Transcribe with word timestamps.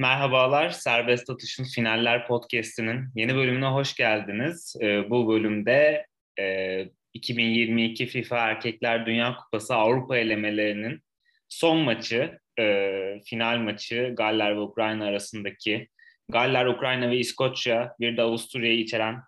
Merhabalar, 0.00 0.70
Serbest 0.70 1.30
Atış'ın 1.30 1.64
Finaller 1.64 2.26
Podcast'inin 2.26 3.08
yeni 3.14 3.34
bölümüne 3.34 3.66
hoş 3.66 3.94
geldiniz. 3.94 4.76
Ee, 4.82 5.10
bu 5.10 5.28
bölümde 5.28 6.06
e, 6.38 6.84
2022 7.14 8.06
FIFA 8.06 8.38
Erkekler 8.38 9.06
Dünya 9.06 9.36
Kupası 9.36 9.74
Avrupa 9.74 10.16
elemelerinin 10.16 11.00
son 11.48 11.78
maçı, 11.78 12.38
e, 12.58 13.20
final 13.24 13.58
maçı 13.58 14.14
Galler 14.16 14.56
ve 14.56 14.60
Ukrayna 14.60 15.04
arasındaki 15.04 15.88
Galler, 16.28 16.66
Ukrayna 16.66 17.10
ve 17.10 17.16
İskoçya 17.18 17.94
bir 18.00 18.16
de 18.16 18.22
Avusturya'yı 18.22 18.78
içeren 18.78 19.22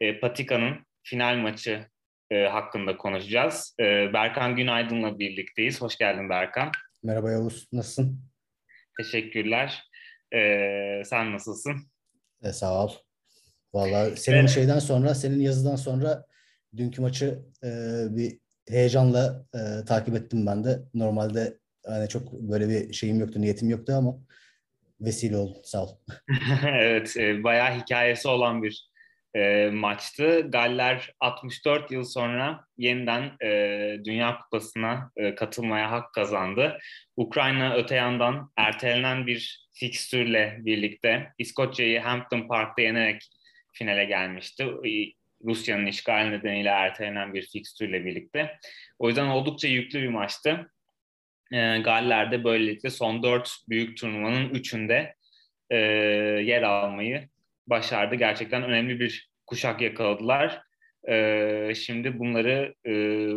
e, 0.00 0.20
Patika'nın 0.20 0.86
final 1.02 1.36
maçı 1.36 1.86
e, 2.30 2.44
hakkında 2.44 2.96
konuşacağız. 2.96 3.76
E, 3.80 4.12
Berkan 4.12 4.56
Günaydın'la 4.56 5.18
birlikteyiz. 5.18 5.80
Hoş 5.80 5.96
geldin 5.96 6.28
Berkan. 6.28 6.70
Merhaba 7.02 7.30
Yavuz, 7.30 7.66
nasılsın? 7.72 8.20
Teşekkürler. 8.98 9.88
Ee, 10.34 11.02
sen 11.04 11.32
nasılsın? 11.32 11.76
E, 12.42 12.52
sağ 12.52 12.84
ol. 12.84 12.90
Vallahi 13.74 14.16
senin 14.16 14.38
evet. 14.38 14.50
şeyden 14.50 14.78
sonra, 14.78 15.14
senin 15.14 15.40
yazıdan 15.40 15.76
sonra 15.76 16.24
dünkü 16.76 17.00
maçı 17.00 17.42
e, 17.64 17.70
bir 18.10 18.38
heyecanla 18.68 19.46
e, 19.54 19.84
takip 19.84 20.16
ettim 20.16 20.46
ben 20.46 20.64
de. 20.64 20.82
Normalde 20.94 21.58
hani 21.86 22.08
çok 22.08 22.32
böyle 22.32 22.68
bir 22.68 22.92
şeyim 22.92 23.20
yoktu, 23.20 23.40
niyetim 23.40 23.70
yoktu 23.70 23.92
ama 23.96 24.14
vesile 25.00 25.36
oldu. 25.36 25.58
Sağ 25.64 25.82
ol. 25.82 25.88
evet, 26.66 27.16
e, 27.16 27.44
bayağı 27.44 27.78
hikayesi 27.80 28.28
olan 28.28 28.62
bir 28.62 28.88
e, 29.34 29.70
maçtı. 29.70 30.40
Galler 30.48 31.12
64 31.20 31.90
yıl 31.90 32.04
sonra 32.04 32.64
yeniden 32.76 33.32
e, 33.44 33.50
Dünya 34.04 34.38
Kupası'na 34.38 35.10
e, 35.16 35.34
katılmaya 35.34 35.90
hak 35.90 36.14
kazandı. 36.14 36.78
Ukrayna 37.16 37.74
öte 37.74 37.94
yandan 37.94 38.52
ertelenen 38.56 39.26
bir 39.26 39.67
fikstürle 39.78 40.56
birlikte 40.60 41.32
İskoçya'yı 41.38 42.00
Hampton 42.00 42.48
Park'ta 42.48 42.82
yenerek 42.82 43.22
finale 43.72 44.04
gelmişti. 44.04 44.66
Rusya'nın 45.44 45.86
işgali 45.86 46.30
nedeniyle 46.30 46.68
ertelenen 46.68 47.34
bir 47.34 47.42
fikstürle 47.42 48.04
birlikte. 48.04 48.58
O 48.98 49.08
yüzden 49.08 49.26
oldukça 49.26 49.68
yüklü 49.68 50.02
bir 50.02 50.08
maçtı. 50.08 50.70
E, 51.52 51.78
Galler 51.78 52.30
de 52.30 52.44
böylelikle 52.44 52.90
son 52.90 53.22
dört 53.22 53.56
büyük 53.68 53.96
turnuvanın 53.96 54.50
üçünde 54.50 55.14
e, 55.70 55.76
yer 56.44 56.62
almayı 56.62 57.28
başardı. 57.66 58.14
Gerçekten 58.14 58.62
önemli 58.62 59.00
bir 59.00 59.28
kuşak 59.46 59.80
yakaladılar. 59.80 60.62
Ee, 61.08 61.72
şimdi 61.76 62.18
bunları 62.18 62.74
e, 62.86 62.92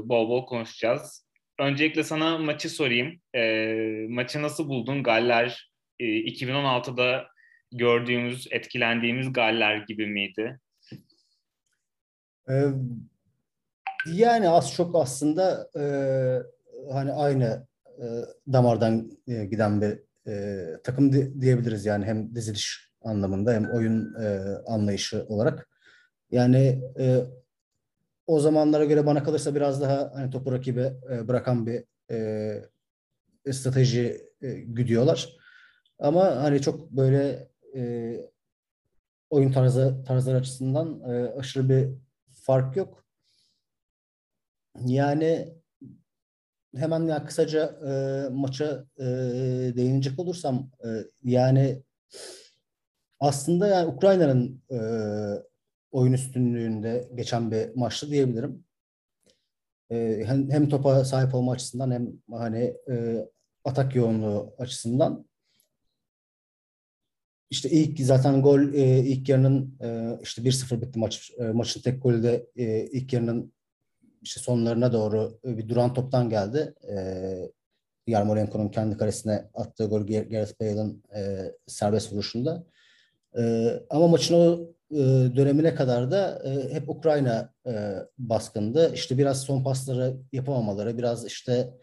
bol 0.09 0.29
bol 0.29 0.45
konuşacağız. 0.45 1.27
Öncelikle 1.59 2.03
sana 2.03 2.37
maçı 2.37 2.69
sorayım. 2.69 3.21
E, 3.35 3.75
maçı 4.09 4.41
nasıl 4.41 4.69
buldun? 4.69 5.03
Galler 5.03 5.70
e, 6.01 6.05
2016'da 6.05 7.27
gördüğümüz, 7.71 8.47
etkilendiğimiz 8.51 9.33
Galler 9.33 9.77
gibi 9.77 10.07
miydi? 10.07 10.59
Ee, 12.49 12.65
yani 14.05 14.49
az 14.49 14.73
çok 14.73 14.95
aslında 14.95 15.69
e, 15.75 15.83
hani 16.93 17.11
aynı 17.11 17.67
e, 17.87 18.05
damardan 18.53 19.11
e, 19.27 19.45
giden 19.45 19.81
bir 19.81 19.99
e, 20.27 20.65
takım 20.83 21.13
di, 21.13 21.41
diyebiliriz 21.41 21.85
yani 21.85 22.05
hem 22.05 22.35
diziliş 22.35 22.91
anlamında 23.01 23.53
hem 23.53 23.69
oyun 23.73 24.15
e, 24.23 24.39
anlayışı 24.67 25.25
olarak. 25.27 25.69
Yani 26.31 26.81
e, 26.99 27.25
o 28.27 28.39
zamanlara 28.39 28.85
göre 28.85 29.05
bana 29.05 29.23
kalırsa 29.23 29.55
biraz 29.55 29.81
daha 29.81 30.11
hani 30.15 30.29
topu 30.29 30.51
rakibe 30.51 30.93
e, 31.11 31.27
bırakan 31.27 31.67
bir 31.67 31.83
e, 32.11 33.53
strateji 33.53 34.21
e, 34.41 34.51
güdüyorlar. 34.53 35.40
Ama 36.01 36.43
hani 36.43 36.61
çok 36.61 36.91
böyle 36.91 37.49
e, 37.75 37.81
oyun 39.29 39.51
tarzı 39.51 40.03
tarzları 40.07 40.37
açısından 40.37 41.01
e, 41.09 41.33
aşırı 41.39 41.69
bir 41.69 41.89
fark 42.33 42.77
yok. 42.77 43.05
Yani 44.85 45.53
hemen 46.75 47.07
ya 47.07 47.25
kısaca 47.25 47.65
e, 47.65 47.91
maça 48.29 48.85
e, 48.97 49.03
değinecek 49.75 50.19
olursam 50.19 50.71
e, 50.85 50.87
yani 51.23 51.83
aslında 53.19 53.67
yani 53.67 53.87
Ukrayna'nın 53.87 54.63
e, 54.71 54.77
oyun 55.91 56.13
üstünlüğünde 56.13 57.09
geçen 57.15 57.51
bir 57.51 57.75
maçtı 57.75 58.09
diyebilirim. 58.09 58.65
E, 59.91 60.23
hem, 60.25 60.49
hem 60.49 60.69
topa 60.69 61.05
sahip 61.05 61.35
olma 61.35 61.51
açısından 61.51 61.91
hem 61.91 62.07
hani 62.31 62.77
e, 62.89 63.27
atak 63.63 63.95
yoğunluğu 63.95 64.55
açısından. 64.57 65.30
İşte 67.51 67.69
ilk 67.69 67.99
zaten 67.99 68.41
gol 68.41 68.73
e, 68.73 68.99
ilk 68.99 69.29
yarının 69.29 69.77
e, 69.81 70.17
işte 70.23 70.41
1-0 70.41 70.81
bitti 70.81 70.99
maç. 70.99 71.31
E, 71.39 71.43
maçın 71.43 71.81
tek 71.81 72.03
golü 72.03 72.23
de 72.23 72.47
e, 72.55 72.85
ilk 72.85 73.13
yarının 73.13 73.53
işte 74.21 74.39
sonlarına 74.39 74.93
doğru 74.93 75.39
e, 75.45 75.57
bir 75.57 75.69
duran 75.69 75.93
toptan 75.93 76.29
geldi. 76.29 76.73
E, 76.89 76.95
Yarmolenko'nun 78.07 78.69
kendi 78.69 78.97
karesine 78.97 79.49
attığı 79.53 79.85
gol 79.85 80.07
Gareth 80.07 80.61
Bale'ın 80.61 81.03
e, 81.15 81.51
serbest 81.67 82.13
vuruşunda. 82.13 82.63
E, 83.37 83.71
ama 83.89 84.07
maçın 84.07 84.35
o 84.35 84.59
e, 84.91 85.35
dönemine 85.35 85.75
kadar 85.75 86.11
da 86.11 86.41
e, 86.45 86.73
hep 86.73 86.89
Ukrayna 86.89 87.53
e, 87.67 87.95
baskındı. 88.17 88.93
İşte 88.93 89.17
biraz 89.17 89.41
son 89.41 89.63
pasları 89.63 90.17
yapamamaları, 90.31 90.97
biraz 90.97 91.25
işte 91.25 91.73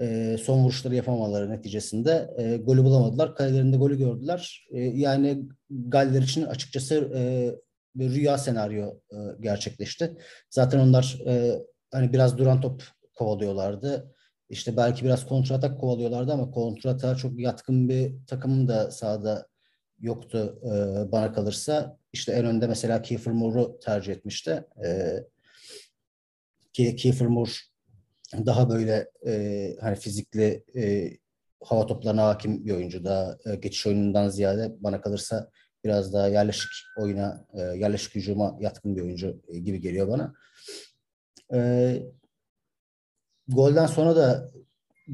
e, 0.00 0.36
son 0.42 0.64
vuruşları 0.64 0.94
yapamamaları 0.94 1.50
neticesinde 1.50 2.34
e, 2.38 2.56
golü 2.56 2.84
bulamadılar. 2.84 3.34
Kalelerinde 3.34 3.76
golü 3.76 3.98
gördüler. 3.98 4.68
E, 4.70 4.80
yani 4.80 5.42
Galler 5.70 6.22
için 6.22 6.42
açıkçası 6.42 6.94
e, 7.14 7.50
bir 7.94 8.10
rüya 8.10 8.38
senaryo 8.38 8.86
e, 9.12 9.16
gerçekleşti. 9.40 10.16
Zaten 10.50 10.78
onlar 10.78 11.20
e, 11.26 11.62
hani 11.90 12.12
biraz 12.12 12.38
duran 12.38 12.60
top 12.60 12.82
kovalıyorlardı. 13.14 14.14
İşte 14.50 14.76
belki 14.76 15.04
biraz 15.04 15.26
kontratak 15.26 15.80
kovalıyorlardı 15.80 16.32
ama 16.32 16.50
kontrata 16.50 17.16
çok 17.16 17.40
yatkın 17.40 17.88
bir 17.88 18.14
takım 18.26 18.68
da 18.68 18.90
sahada 18.90 19.48
yoktu 20.00 20.60
e, 20.64 20.72
bana 21.12 21.32
kalırsa. 21.32 21.98
İşte 22.12 22.32
en 22.32 22.44
önde 22.44 22.66
mesela 22.66 23.02
Kiefer 23.02 23.32
Moore'u 23.32 23.80
tercih 23.80 24.12
etmişti. 24.12 24.64
E, 24.84 25.18
Kiefer 26.72 27.28
Moore 27.28 27.50
daha 28.32 28.70
böyle 28.70 29.10
e, 29.26 29.76
hani 29.80 29.96
fizikli 29.96 30.64
e, 30.76 31.10
hava 31.64 31.86
toplarına 31.86 32.26
hakim 32.26 32.66
bir 32.66 32.72
oyuncu. 32.72 33.04
Daha 33.04 33.38
e, 33.46 33.54
geçiş 33.54 33.86
oyunundan 33.86 34.28
ziyade 34.28 34.76
bana 34.80 35.00
kalırsa 35.00 35.50
biraz 35.84 36.12
daha 36.12 36.28
yerleşik 36.28 36.70
oyuna, 36.98 37.46
e, 37.54 37.60
yerleşik 37.60 38.14
hücuma 38.14 38.56
yatkın 38.60 38.96
bir 38.96 39.02
oyuncu 39.02 39.42
e, 39.48 39.58
gibi 39.58 39.80
geliyor 39.80 40.08
bana. 40.08 40.34
E, 41.54 42.02
golden 43.48 43.86
sonra 43.86 44.16
da 44.16 44.50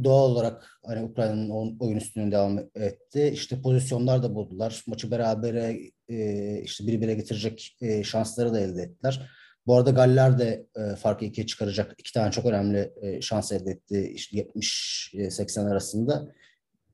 doğal 0.05 0.31
olarak 0.31 0.81
hani 0.87 1.03
Ukrayna'nın 1.03 1.77
oyun 1.79 1.97
üstünlüğünü 1.97 2.33
devam 2.33 2.59
etti. 2.75 3.31
İşte 3.35 3.63
pozisyonlar 3.63 4.23
da 4.23 4.35
buldular. 4.35 4.83
Maçı 4.87 5.11
berabere 5.11 5.81
e, 6.09 6.61
işte 6.63 6.87
biri 6.87 7.01
bire 7.01 7.15
getirecek 7.15 7.77
e, 7.81 8.05
şansları 8.05 8.53
da 8.55 8.61
elde 8.61 8.83
ettiler. 8.83 9.31
Bu 9.67 9.77
arada 9.77 9.91
Galler 9.91 10.39
de 10.39 10.67
e, 10.77 10.97
farkı 10.97 11.25
ikiye 11.25 11.47
çıkaracak 11.47 11.95
iki 11.99 12.13
tane 12.13 12.31
çok 12.31 12.47
önemli 12.47 12.93
e, 13.03 13.21
şans 13.21 13.53
elde 13.53 13.71
etti. 13.71 14.13
İşte 14.15 14.37
70-80 14.37 15.71
arasında. 15.71 16.29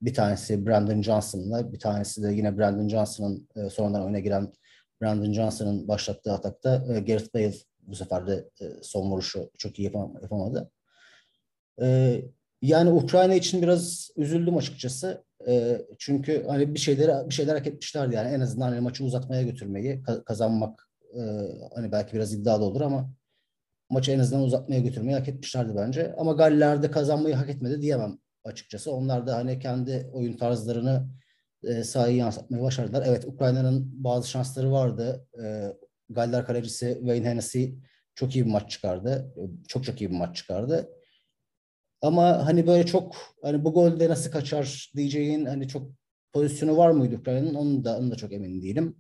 Bir 0.03 0.15
tanesi 0.15 0.67
Brandon 0.67 1.03
Johnson'la, 1.03 1.73
bir 1.73 1.79
tanesi 1.79 2.23
de 2.23 2.33
yine 2.33 2.59
Brandon 2.59 2.89
Johnson'ın 2.89 3.49
e, 3.57 3.71
sonradan 3.71 4.05
oyuna 4.05 4.19
giren 4.19 4.53
Brandon 5.03 5.33
Johnson'ın 5.33 5.89
başlattığı 5.89 6.33
atakta 6.33 6.85
e, 6.89 7.01
Gareth 7.01 7.35
Bale 7.35 7.55
bu 7.83 7.95
sefer 7.95 8.27
de 8.27 8.49
e, 8.61 8.65
son 8.83 9.11
vuruşu 9.11 9.51
çok 9.59 9.79
iyi 9.79 9.85
yapam 9.85 10.15
yapamadı. 10.23 10.71
E, 11.83 12.17
yani 12.63 12.91
Ukrayna 12.91 13.35
için 13.35 13.63
biraz 13.63 14.11
üzüldüm 14.17 14.57
açıkçası. 14.57 15.25
E, 15.49 15.83
çünkü 15.99 16.45
hani 16.49 16.75
bir 16.75 16.79
şeyleri 16.79 17.29
bir 17.29 17.35
şeyler 17.35 17.55
hak 17.55 17.67
etmişlerdi 17.67 18.15
yani 18.15 18.35
en 18.35 18.41
azından 18.41 18.69
hani 18.69 18.81
maçı 18.81 19.05
uzatmaya 19.05 19.43
götürmeyi 19.43 20.03
kazanmak 20.27 20.90
e, 21.17 21.21
hani 21.75 21.93
belki 21.93 22.13
biraz 22.13 22.35
iddialı 22.35 22.65
olur 22.65 22.81
ama 22.81 23.15
maçı 23.91 24.13
en 24.13 24.19
azından 24.19 24.45
uzatmaya 24.45 24.81
götürmeyi 24.81 25.19
hak 25.19 25.29
etmişlerdi 25.29 25.77
bence. 25.77 26.15
Ama 26.19 26.33
Galler 26.33 26.83
de 26.83 26.91
kazanmayı 26.91 27.35
hak 27.35 27.51
etmedi 27.51 27.83
diyemem 27.83 28.19
açıkçası. 28.45 28.93
Onlar 28.93 29.27
da 29.27 29.37
hani 29.37 29.59
kendi 29.59 30.11
oyun 30.13 30.37
tarzlarını 30.37 31.09
e, 31.63 31.85
sahaya 31.85 32.17
yansıtmayı 32.17 32.63
başardılar. 32.63 33.05
Evet 33.07 33.25
Ukrayna'nın 33.25 34.05
bazı 34.05 34.29
şansları 34.31 34.73
vardı. 34.73 35.27
E, 35.43 35.73
Galler 36.11 36.47
kalecisi 36.47 36.97
Wayne 37.01 37.29
Hennessy 37.29 37.65
çok 38.15 38.37
iyi 38.37 38.47
bir 38.47 38.51
maç 38.51 38.71
çıkardı. 38.71 39.35
Çok 39.69 39.85
çok 39.85 40.01
iyi 40.01 40.11
bir 40.11 40.17
maç 40.17 40.37
çıkardı. 40.37 40.91
Ama 42.03 42.47
hani 42.47 42.67
böyle 42.67 42.87
çok 42.87 43.17
hani 43.43 43.65
bu 43.65 43.73
golde 43.73 44.09
nasıl 44.09 44.31
kaçar 44.31 44.93
diyeceğin 44.97 45.45
hani 45.45 45.69
çok 45.69 45.93
pozisyonu 46.33 46.77
var 46.77 46.91
mıydı 46.91 47.17
Ukrayna'nın 47.17 47.55
onu 47.55 47.85
da 47.85 47.99
onu 47.99 48.11
da 48.11 48.17
çok 48.17 48.33
emin 48.33 48.63
değilim. 48.63 48.97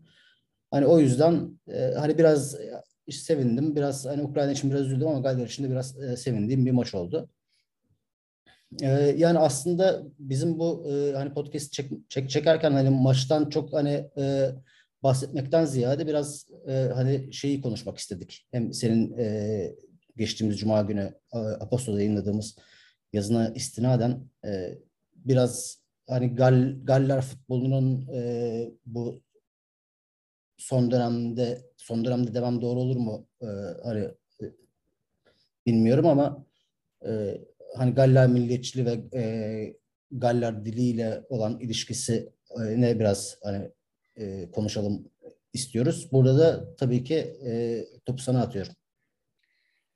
Hani 0.70 0.86
o 0.86 1.00
yüzden 1.00 1.58
e, 1.68 1.94
hani 1.98 2.18
biraz 2.18 2.54
e, 2.54 3.12
sevindim. 3.12 3.76
Biraz 3.76 4.06
hani 4.06 4.22
Ukrayna 4.22 4.52
için 4.52 4.70
biraz 4.70 4.86
üzüldüm 4.86 5.08
ama 5.08 5.20
Galler 5.20 5.46
için 5.46 5.64
de 5.64 5.70
biraz 5.70 6.02
e, 6.02 6.16
sevindiğim 6.16 6.66
bir 6.66 6.70
maç 6.70 6.94
oldu. 6.94 7.30
Ee, 8.82 9.14
yani 9.16 9.38
aslında 9.38 10.02
bizim 10.18 10.58
bu 10.58 10.86
e, 10.92 11.12
hani 11.16 11.34
podcast 11.34 11.72
çek, 11.72 11.90
çek, 12.08 12.30
çekerken 12.30 12.72
hani 12.72 12.90
maçtan 12.90 13.50
çok 13.50 13.72
hani 13.72 14.10
e, 14.18 14.50
bahsetmekten 15.02 15.64
ziyade 15.64 16.06
biraz 16.06 16.46
e, 16.68 16.72
hani 16.94 17.32
şeyi 17.32 17.60
konuşmak 17.60 17.98
istedik. 17.98 18.46
Hem 18.50 18.72
senin 18.72 19.18
e, 19.18 19.74
geçtiğimiz 20.16 20.58
Cuma 20.58 20.82
günü 20.82 21.14
e, 21.32 21.38
Apostol'da 21.38 22.00
yayınladığımız 22.00 22.56
yazına 23.12 23.48
istinaden 23.48 24.20
e, 24.46 24.78
biraz 25.14 25.78
hani 26.08 26.34
Gal, 26.34 26.76
Galler 26.84 27.20
futbolunun 27.20 28.08
e, 28.14 28.70
bu 28.86 29.22
son 30.60 30.90
dönemde 30.90 31.58
son 31.76 32.04
dönemde 32.04 32.34
devam 32.34 32.62
doğru 32.62 32.80
olur 32.80 32.96
mu? 32.96 33.26
E, 33.42 33.46
hani 33.84 34.00
e, 34.42 34.44
bilmiyorum 35.66 36.06
ama 36.06 36.46
e, 37.06 37.40
hani 37.76 37.94
Galler 37.94 38.28
milliyetçiliği 38.28 38.86
ve 38.86 39.18
e, 39.18 39.22
Galler 40.10 40.64
diliyle 40.64 41.22
olan 41.28 41.60
ilişkisi 41.60 42.32
e, 42.50 42.80
ne 42.80 43.00
biraz 43.00 43.38
hani 43.42 43.70
e, 44.16 44.50
konuşalım 44.50 45.08
istiyoruz. 45.52 46.12
Burada 46.12 46.38
da 46.38 46.76
tabii 46.76 47.04
ki 47.04 47.16
e, 47.46 47.84
topu 48.06 48.22
sana 48.22 48.42
atıyorum. 48.42 48.72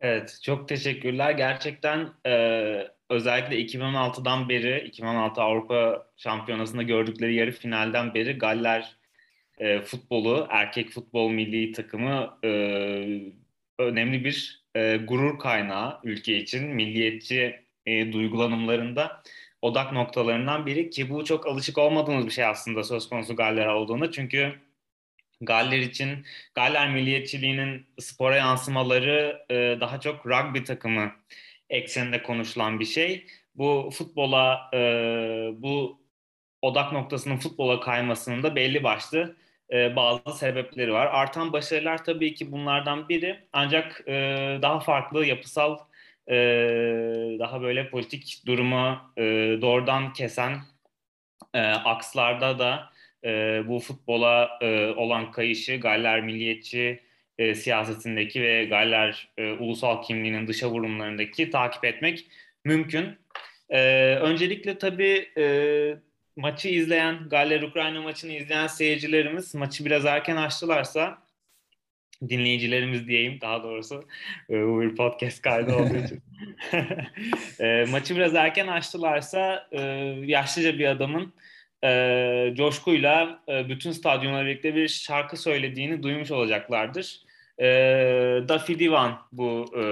Evet, 0.00 0.38
çok 0.42 0.68
teşekkürler. 0.68 1.30
Gerçekten 1.30 2.08
e, 2.26 2.34
özellikle 3.10 3.56
2016'dan 3.56 4.48
beri, 4.48 4.86
2016 4.88 5.42
Avrupa 5.42 6.06
Şampiyonası'nda 6.16 6.82
gördükleri 6.82 7.34
yarı 7.34 7.52
finalden 7.52 8.14
beri 8.14 8.38
Galler 8.38 8.96
e, 9.58 9.80
futbolu, 9.80 10.46
erkek 10.50 10.90
futbol 10.90 11.30
milli 11.30 11.72
takımı 11.72 12.38
e, 12.44 12.48
önemli 13.78 14.24
bir 14.24 14.64
e, 14.74 14.96
gurur 14.96 15.38
kaynağı 15.38 16.00
ülke 16.04 16.36
için. 16.36 16.64
Milliyetçi 16.64 17.60
e, 17.86 18.12
duygulanımlarında 18.12 19.22
odak 19.62 19.92
noktalarından 19.92 20.66
biri 20.66 20.90
ki 20.90 21.10
bu 21.10 21.24
çok 21.24 21.46
alışık 21.46 21.78
olmadığımız 21.78 22.26
bir 22.26 22.30
şey 22.30 22.44
aslında 22.44 22.84
söz 22.84 23.08
konusu 23.08 23.36
Galler 23.36 23.66
olduğunda. 23.66 24.10
Çünkü 24.10 24.52
Galler 25.40 25.78
için 25.78 26.24
Galler 26.54 26.90
milliyetçiliğinin 26.90 27.86
spora 27.98 28.36
yansımaları 28.36 29.46
e, 29.50 29.54
daha 29.80 30.00
çok 30.00 30.26
rugby 30.26 30.58
takımı 30.64 31.12
ekseninde 31.70 32.22
konuşulan 32.22 32.80
bir 32.80 32.84
şey. 32.84 33.26
Bu 33.54 33.90
futbola 33.94 34.70
e, 34.74 34.78
bu 35.56 36.03
odak 36.64 36.92
noktasının 36.92 37.36
futbola 37.36 37.80
kaymasının 37.80 38.42
da 38.42 38.56
belli 38.56 38.84
başlı 38.84 39.36
e, 39.72 39.96
bazı 39.96 40.38
sebepleri 40.38 40.92
var. 40.92 41.06
Artan 41.06 41.52
başarılar 41.52 42.04
tabii 42.04 42.34
ki 42.34 42.52
bunlardan 42.52 43.08
biri. 43.08 43.38
Ancak 43.52 44.02
e, 44.08 44.12
daha 44.62 44.80
farklı 44.80 45.26
yapısal 45.26 45.78
e, 46.28 46.36
daha 47.38 47.62
böyle 47.62 47.90
politik 47.90 48.42
durumu 48.46 49.12
e, 49.16 49.22
doğrudan 49.62 50.12
kesen 50.12 50.56
e, 51.54 51.60
akslarda 51.60 52.58
da 52.58 52.90
e, 53.24 53.62
bu 53.68 53.78
futbola 53.78 54.58
e, 54.60 54.86
olan 54.86 55.30
kayışı 55.30 55.76
Galler 55.76 56.20
milliyetçi 56.20 57.00
e, 57.38 57.54
siyasetindeki 57.54 58.42
ve 58.42 58.64
Galler 58.64 59.28
e, 59.38 59.52
ulusal 59.52 60.02
kimliğinin 60.02 60.46
dışa 60.46 60.70
vurumlarındaki 60.70 61.50
takip 61.50 61.84
etmek 61.84 62.26
mümkün. 62.64 63.18
E, 63.70 63.80
öncelikle 64.14 64.78
tabii 64.78 65.28
e, 65.38 65.44
maçı 66.36 66.68
izleyen, 66.68 67.28
Galler-Ukrayna 67.28 68.02
maçını 68.02 68.32
izleyen 68.32 68.66
seyircilerimiz 68.66 69.54
maçı 69.54 69.84
biraz 69.84 70.04
erken 70.04 70.36
açtılarsa 70.36 71.18
dinleyicilerimiz 72.28 73.08
diyeyim 73.08 73.40
daha 73.40 73.62
doğrusu 73.62 74.04
e, 74.50 74.66
bu 74.66 74.80
bir 74.82 74.96
podcast 74.96 75.42
kaydı 75.42 75.74
olduğu 75.74 75.96
için 76.04 76.22
e, 77.60 77.84
maçı 77.90 78.16
biraz 78.16 78.34
erken 78.34 78.66
açtılarsa 78.66 79.68
e, 79.72 79.80
yaşlıca 80.24 80.78
bir 80.78 80.86
adamın 80.86 81.34
e, 81.84 82.54
coşkuyla 82.56 83.42
e, 83.48 83.68
bütün 83.68 83.92
stadyumla 83.92 84.44
birlikte 84.44 84.74
bir 84.74 84.88
şarkı 84.88 85.36
söylediğini 85.36 86.02
duymuş 86.02 86.30
olacaklardır. 86.30 87.20
E, 87.58 87.66
Daffy 88.48 88.78
Divan 88.78 89.18
bu 89.32 89.74
e, 89.78 89.84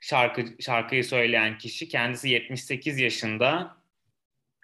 şarkı 0.00 0.44
şarkıyı 0.60 1.04
söyleyen 1.04 1.58
kişi. 1.58 1.88
Kendisi 1.88 2.28
78 2.28 2.98
yaşında 2.98 3.79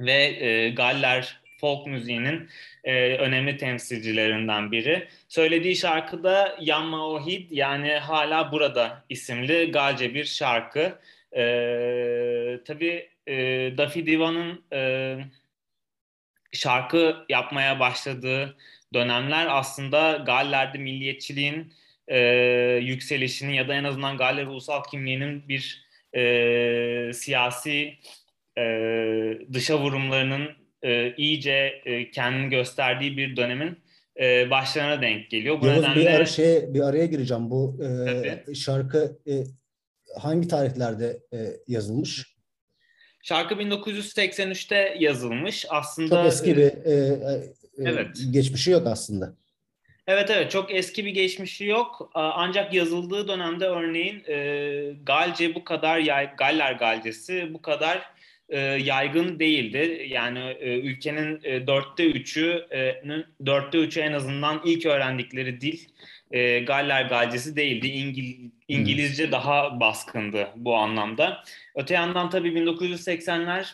ve 0.01 0.23
e, 0.47 0.71
Galler 0.71 1.41
folk 1.61 1.87
müziğinin 1.87 2.49
e, 2.85 3.17
önemli 3.17 3.57
temsilcilerinden 3.57 4.73
biri. 4.73 5.09
Söylediği 5.29 5.77
şarkıda 5.77 6.57
Yamma 6.61 7.09
Ohid 7.09 7.51
yani 7.51 7.93
hala 7.93 8.53
burada 8.53 9.05
isimli 9.09 9.71
Galce 9.71 10.15
bir 10.15 10.25
şarkı. 10.25 10.99
E, 11.37 12.61
tabii 12.65 13.09
e, 13.27 13.35
Daffy 13.79 14.07
Divan'ın 14.07 14.65
e, 14.73 15.17
şarkı 16.53 17.17
yapmaya 17.29 17.81
başladığı 17.81 18.57
dönemler 18.95 19.47
aslında 19.51 20.23
Galler'de 20.27 20.79
milliyetçiliğin 20.79 21.73
e, 22.09 22.19
yükselişinin 22.83 23.53
ya 23.53 23.69
da 23.69 23.75
en 23.75 23.85
azından 23.85 24.17
Galler 24.17 24.47
ulusal 24.47 24.83
kimliğinin 24.85 25.49
bir 25.49 25.87
e, 26.15 27.13
siyasi 27.15 27.99
e, 28.59 28.63
dışa 29.53 29.79
vurumlarının 29.79 30.49
e, 30.83 31.15
iyice 31.17 31.83
e, 31.85 32.11
kendini 32.11 32.51
gösterdiği 32.51 33.17
bir 33.17 33.37
dönemin 33.37 33.79
e, 34.21 34.51
başlarına 34.51 35.03
denk 35.03 35.31
geliyor. 35.31 35.61
Bu 35.61 35.67
Yavuz, 35.67 35.83
nedenle... 35.83 36.01
bir, 36.01 36.07
ara 36.07 36.27
şey, 36.27 36.75
bir 36.75 36.81
araya 36.81 37.07
gireceğim. 37.07 37.51
Bu 37.51 37.81
e, 38.49 38.55
şarkı 38.55 39.19
e, 39.29 39.33
hangi 40.19 40.49
tarihlerde 40.49 41.21
e, 41.33 41.39
yazılmış? 41.69 42.37
Şarkı 43.23 43.55
1983'te 43.55 44.97
yazılmış. 44.99 45.67
Aslında 45.69 46.17
çok 46.17 46.27
eski 46.27 46.57
bir 46.57 46.63
e, 46.63 46.93
e, 46.93 47.43
evet. 47.79 48.09
geçmişi 48.31 48.71
yok 48.71 48.87
aslında. 48.87 49.37
Evet 50.07 50.31
evet 50.31 50.51
çok 50.51 50.75
eski 50.75 51.05
bir 51.05 51.11
geçmişi 51.11 51.65
yok. 51.65 52.11
Ancak 52.15 52.75
yazıldığı 52.75 53.29
dönemde 53.29 53.67
örneğin 53.67 54.25
e, 54.29 54.93
Galce 55.03 55.55
bu 55.55 55.65
kadar 55.65 55.99
yay, 55.99 56.37
Galler 56.37 56.73
Galcesi 56.73 57.55
bu 57.55 57.63
kadar 57.63 58.11
e, 58.49 58.59
yaygın 58.61 59.39
değildi. 59.39 60.07
Yani 60.09 60.39
e, 60.39 60.79
ülkenin 60.79 61.41
e, 61.45 61.67
dörtte 61.67 62.07
üçü'nün 62.07 63.27
dörtte 63.47 63.79
üçü 63.79 64.01
en 64.01 64.13
azından 64.13 64.63
ilk 64.65 64.87
öğrendikleri 64.87 65.61
dil 65.61 65.79
e, 66.31 66.59
Galler 66.59 67.03
Galcesi 67.03 67.57
değildi. 67.57 67.87
İngil, 67.87 68.51
İngilizce 68.69 69.25
hmm. 69.25 69.33
daha 69.33 69.81
baskındı 69.81 70.49
bu 70.57 70.77
anlamda. 70.77 71.45
Öte 71.75 71.95
yandan 71.95 72.31
tabii 72.31 72.49
1980'ler 72.49 73.67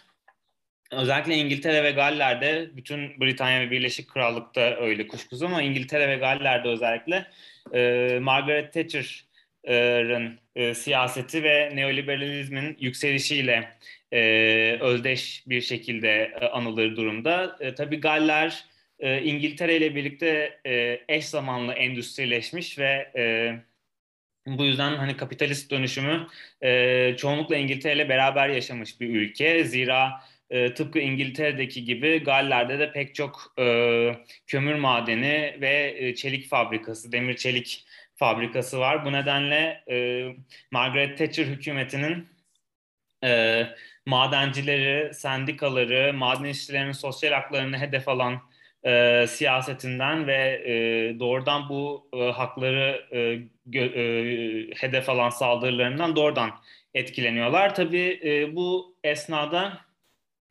özellikle 0.93 1.37
İngiltere 1.37 1.85
ve 1.85 1.91
Galler'de 1.91 2.71
bütün 2.73 3.21
Britanya 3.21 3.61
ve 3.61 3.71
Birleşik 3.71 4.09
Krallık'ta 4.09 4.61
öyle 4.61 5.09
kuşkusuz 5.09 5.43
ama 5.43 5.63
İngiltere 5.63 6.09
ve 6.09 6.17
Galler'de 6.17 6.69
özellikle 6.69 7.27
e, 7.75 8.19
Margaret 8.23 8.73
Thatcher'ın 8.73 9.32
e, 9.65 10.75
siyaseti 10.75 11.43
ve 11.43 11.77
neoliberalizmin 11.77 12.77
yükselişiyle 12.81 13.69
e, 14.13 14.79
özdeş 14.81 15.45
bir 15.47 15.61
şekilde 15.61 16.09
e, 16.41 16.47
anılır 16.47 16.97
durumda. 16.97 17.57
E, 17.61 17.75
tabii 17.75 18.01
Galler 18.01 18.65
e, 19.01 19.23
İngiltere 19.23 19.77
ile 19.77 19.95
birlikte 19.95 20.61
e, 20.67 21.01
eş 21.09 21.27
zamanlı 21.27 21.73
endüstrileşmiş 21.73 22.79
ve 22.79 23.13
e, 23.17 23.55
bu 24.47 24.65
yüzden 24.65 24.97
hani 24.97 25.17
kapitalist 25.17 25.71
dönüşümü 25.71 26.27
e, 26.63 27.15
çoğunlukla 27.17 27.57
İngiltere 27.57 27.95
ile 27.95 28.09
beraber 28.09 28.49
yaşamış 28.49 29.01
bir 29.01 29.09
ülke. 29.09 29.65
Zira 29.65 30.21
e, 30.51 30.75
tıpkı 30.75 30.99
İngiltere'deki 30.99 31.85
gibi 31.85 32.25
Galler'de 32.25 32.79
de 32.79 32.93
pek 32.93 33.15
çok 33.15 33.55
e, 33.59 33.65
kömür 34.47 34.75
madeni 34.75 35.57
ve 35.61 35.95
e, 35.99 36.15
çelik 36.15 36.49
fabrikası, 36.49 37.13
demir 37.13 37.37
çelik 37.37 37.87
fabrikası 38.23 38.79
var. 38.79 39.05
Bu 39.05 39.13
nedenle 39.13 39.85
e, 39.91 40.27
Margaret 40.71 41.19
Thatcher 41.19 41.47
hükümetinin 41.47 42.29
e, 43.25 43.67
madencileri, 44.07 45.15
sendikaları, 45.15 46.15
maden 46.15 46.45
işçilerinin 46.45 46.93
sosyal 46.93 47.33
haklarını 47.33 47.79
hedef 47.79 48.09
alan 48.09 48.43
e, 48.85 49.25
siyasetinden 49.29 50.27
ve 50.27 50.63
e, 50.67 50.75
doğrudan 51.21 51.69
bu 51.69 52.09
e, 52.15 52.31
hakları 52.31 53.07
e, 53.13 53.39
gö, 53.67 53.85
e, 53.85 54.05
hedef 54.77 55.09
alan 55.09 55.31
saldırılarından 55.31 56.17
doğrudan 56.17 56.51
etkileniyorlar. 56.95 57.75
Tabii 57.75 58.21
e, 58.25 58.57
bu 58.57 58.97
esnada 59.05 59.81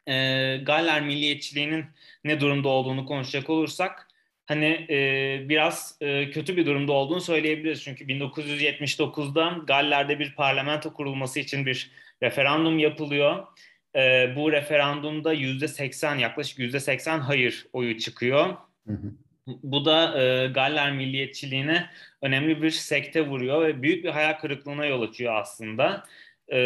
e, 0.07 0.13
Galler 0.57 1.01
milliyetçiliğinin 1.01 1.85
ne 2.23 2.39
durumda 2.39 2.69
olduğunu 2.69 3.05
konuşacak 3.05 3.49
olursak 3.49 4.10
hani 4.45 4.87
e, 4.89 5.49
biraz 5.49 5.97
e, 6.01 6.31
kötü 6.31 6.57
bir 6.57 6.65
durumda 6.65 6.91
olduğunu 6.91 7.21
söyleyebiliriz. 7.21 7.83
Çünkü 7.83 8.05
1979'da 8.05 9.57
Galler'de 9.67 10.19
bir 10.19 10.35
parlamento 10.35 10.93
kurulması 10.93 11.39
için 11.39 11.65
bir 11.65 11.91
referandum 12.23 12.79
yapılıyor. 12.79 13.47
E, 13.95 14.33
bu 14.35 14.51
referandumda 14.51 15.33
yüzde 15.33 15.67
80 15.67 16.15
yaklaşık 16.15 16.59
yüzde 16.59 16.79
80 16.79 17.19
hayır 17.19 17.67
oyu 17.73 17.97
çıkıyor. 17.97 18.45
Hı 18.87 18.93
hı. 18.93 19.11
Bu 19.47 19.85
da 19.85 20.21
e, 20.21 20.47
Galler 20.47 20.91
milliyetçiliğine 20.91 21.89
önemli 22.21 22.61
bir 22.61 22.71
sekte 22.71 23.27
vuruyor 23.27 23.61
ve 23.67 23.81
büyük 23.81 24.03
bir 24.03 24.09
hayal 24.09 24.33
kırıklığına 24.33 24.85
yol 24.85 25.01
açıyor 25.01 25.35
aslında. 25.35 26.05
E, 26.53 26.59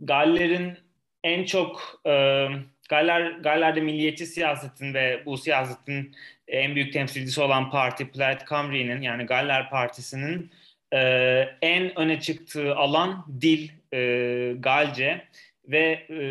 Galler'in 0.00 0.78
en 1.24 1.44
çok 1.44 2.00
e, 2.06 2.46
Galler, 2.92 3.30
Galler'de 3.30 3.80
milliyetçi 3.80 4.26
siyasetin 4.26 4.94
ve 4.94 5.22
bu 5.26 5.38
siyasetin 5.38 6.14
en 6.48 6.74
büyük 6.74 6.92
temsilcisi 6.92 7.40
olan 7.40 7.70
parti 7.70 8.10
Plaid 8.10 8.40
Cymru'nun 8.48 9.00
yani 9.00 9.24
Galler 9.24 9.70
Partisi'nin 9.70 10.50
e, 10.92 10.98
en 11.62 11.98
öne 11.98 12.20
çıktığı 12.20 12.74
alan 12.76 13.26
dil 13.40 13.68
e, 13.92 14.54
Galce 14.58 15.24
ve 15.68 16.06
e, 16.10 16.26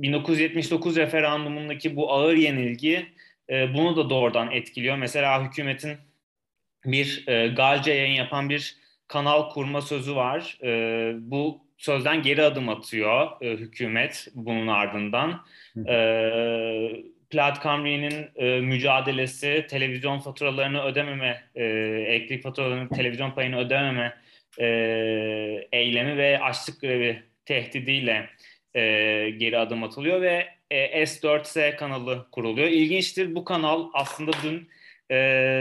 1979 0.00 0.96
referandumundaki 0.96 1.96
bu 1.96 2.12
ağır 2.12 2.34
yenilgi 2.34 3.06
e, 3.50 3.74
bunu 3.74 3.96
da 3.96 4.10
doğrudan 4.10 4.50
etkiliyor. 4.50 4.96
Mesela 4.96 5.44
hükümetin 5.44 5.96
bir 6.84 7.28
e, 7.28 7.48
Galce 7.48 7.92
yayın 7.92 8.14
yapan 8.14 8.48
bir 8.48 8.76
kanal 9.08 9.50
kurma 9.50 9.82
sözü 9.82 10.16
var. 10.16 10.58
E, 10.62 10.70
bu 11.18 11.65
sözden 11.76 12.22
geri 12.22 12.42
adım 12.42 12.68
atıyor 12.68 13.28
e, 13.40 13.50
hükümet 13.50 14.28
bunun 14.34 14.66
ardından. 14.66 15.46
E, 15.86 15.96
Plaid 17.30 17.56
Cymru'nun 17.62 18.28
e, 18.36 18.60
mücadelesi, 18.60 19.66
televizyon 19.70 20.18
faturalarını 20.18 20.82
ödememe, 20.82 21.42
e, 21.54 21.64
elektrik 22.08 22.42
faturalarının 22.42 22.88
televizyon 22.88 23.30
payını 23.30 23.58
ödememe 23.58 24.16
e, 24.60 24.66
eylemi 25.72 26.16
ve 26.16 26.40
açlık 26.40 26.80
grevi 26.80 27.22
tehdidiyle 27.44 28.28
e, 28.74 28.80
geri 29.30 29.58
adım 29.58 29.84
atılıyor 29.84 30.20
ve 30.20 30.46
e, 30.70 31.02
S4S 31.02 31.76
kanalı 31.76 32.26
kuruluyor. 32.32 32.68
İlginçtir 32.68 33.34
bu 33.34 33.44
kanal 33.44 33.90
aslında 33.94 34.30
dün 34.42 34.68
e, 35.10 35.16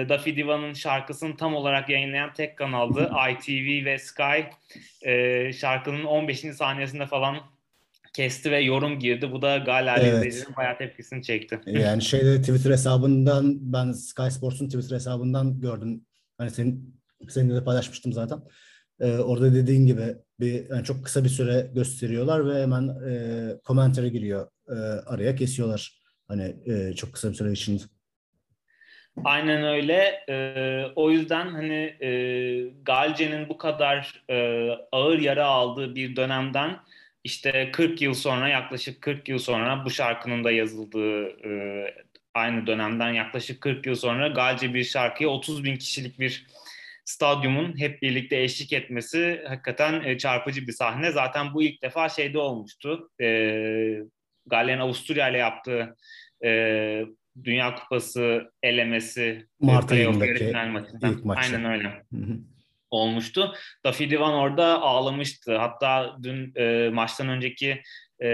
Daffy 0.10 0.36
Diva'nın 0.36 0.74
şarkısını 0.74 1.38
tam 1.38 1.56
olarak 1.56 1.90
yayınlayan 1.90 2.34
tek 2.34 2.58
kanaldı. 2.58 3.12
ITV 3.32 3.86
ve 3.86 3.98
Sky 3.98 4.42
e, 5.02 5.54
şarkının 5.54 6.04
15. 6.04 6.40
saniyesinde 6.40 7.06
falan 7.06 7.38
kesti 8.16 8.52
ve 8.52 8.60
yorum 8.60 9.00
girdi. 9.00 9.32
Bu 9.32 9.42
da 9.42 9.58
Galer 9.58 9.98
evet. 9.98 10.48
bayağı 10.58 10.78
tepkisini 10.78 11.24
çekti. 11.24 11.60
Yani 11.66 12.02
şeyde 12.02 12.42
Twitter 12.42 12.72
hesabından 12.72 13.74
ben 13.74 13.92
Sky 13.92 14.30
Sports'un 14.30 14.68
Twitter 14.68 14.96
hesabından 14.96 15.62
gördüm. 15.62 16.02
Hani 16.38 16.52
senin 16.52 16.96
seninle 17.30 17.56
de 17.56 17.64
paylaşmıştım 17.64 18.14
zaten. 18.14 18.40
Ee, 19.00 19.18
orada 19.18 19.54
dediğin 19.54 19.86
gibi 19.86 20.16
bir 20.40 20.70
yani 20.70 20.84
çok 20.84 21.06
kısa 21.06 21.24
bir 21.24 21.30
süre 21.30 21.72
gösteriyorlar 21.76 22.50
ve 22.50 22.62
hemen 22.62 22.88
e, 23.10 23.58
commentary 23.66 24.08
giriyor. 24.08 24.48
E, 24.70 24.74
araya 25.06 25.36
kesiyorlar. 25.36 26.02
Hani 26.28 26.56
e, 26.66 26.94
çok 26.94 27.14
kısa 27.14 27.30
bir 27.30 27.36
süre 27.36 27.52
içinde. 27.52 27.84
Aynen 29.24 29.64
öyle. 29.64 30.24
Ee, 30.30 30.86
o 30.96 31.12
yüzden 31.12 31.48
hani 31.48 31.98
e, 32.02 32.10
Galce'nin 32.84 33.50
bu 33.50 33.58
kadar 33.58 34.24
e, 34.30 34.70
ağır 34.92 35.20
yara 35.20 35.46
aldığı 35.46 35.96
bir 35.96 36.16
dönemden 36.16 36.80
işte 37.24 37.72
40 37.72 38.02
yıl 38.02 38.14
sonra 38.14 38.48
yaklaşık 38.50 39.02
40 39.02 39.30
yıl 39.30 39.38
sonra 39.40 39.86
bu 39.86 39.90
şarkının 39.90 40.44
da 40.44 40.52
yazıldığı 40.52 41.28
e, 41.28 41.94
aynı 42.34 42.68
dönemden 42.68 43.14
yaklaşık 43.14 43.62
40 43.62 43.86
yıl 43.86 43.96
sonra 43.96 44.28
Galce 44.28 44.74
bir 44.74 44.84
şarkıya 44.84 45.30
30 45.30 45.64
bin 45.64 45.76
kişilik 45.78 46.20
bir 46.20 46.48
stadyumun 47.06 47.80
hep 47.80 48.02
birlikte 48.02 48.42
eşlik 48.42 48.74
etmesi 48.74 49.44
hakikaten 49.48 50.04
e, 50.04 50.18
çarpıcı 50.18 50.68
bir 50.68 50.72
sahne. 50.74 51.12
Zaten 51.12 51.54
bu 51.54 51.64
ilk 51.64 51.82
defa 51.82 52.10
şeyde 52.10 52.40
olmuştu. 52.40 53.10
E, 53.22 53.26
Galler'in 54.46 54.80
Avusturya 54.80 55.30
ile 55.30 55.38
yaptığı 55.38 55.96
e, 56.46 57.06
Dünya 57.44 57.76
Kupası 57.76 58.52
elemesi 58.64 59.48
Mart 59.60 59.92
ayındaki 59.92 60.54
ilk 61.04 61.26
maçı. 61.26 61.42
Aynen 61.42 61.72
öyle. 61.72 61.88
Hı-hı. 62.14 62.38
olmuştu. 62.90 63.54
Daffy 63.86 64.10
Divan 64.10 64.34
orada 64.34 64.82
ağlamıştı. 64.82 65.58
Hatta 65.58 66.18
dün 66.24 66.54
e, 66.56 66.90
maçtan 66.90 67.30
önceki 67.30 67.82
e, 68.22 68.28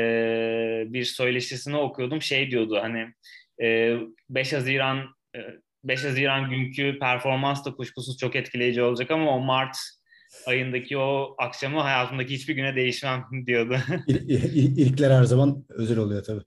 bir 0.88 1.04
söyleşisini 1.04 1.78
okuyordum. 1.78 2.22
Şey 2.22 2.52
diyordu 2.52 2.80
hani 2.82 3.14
e, 3.62 3.98
5 4.30 4.54
Haziran 4.54 5.06
e, 5.36 5.40
5 5.84 6.04
Haziran 6.04 6.50
günkü 6.50 7.00
performans 7.00 7.66
da 7.66 7.72
kuşkusuz 7.72 8.18
çok 8.18 8.36
etkileyici 8.36 8.82
olacak 8.82 9.12
ama 9.12 9.36
o 9.36 9.40
Mart 9.40 9.78
ayındaki 10.46 10.98
o 10.98 11.36
akşamı 11.38 11.80
hayatımdaki 11.80 12.34
hiçbir 12.34 12.56
güne 12.56 12.76
değişmem 12.76 13.26
diyordu. 13.48 13.78
İl, 14.08 14.30
il, 14.30 14.78
ilkler 14.78 15.12
her 15.12 15.24
zaman 15.24 15.66
özel 15.70 15.98
oluyor 15.98 16.24
tabii. 16.24 16.44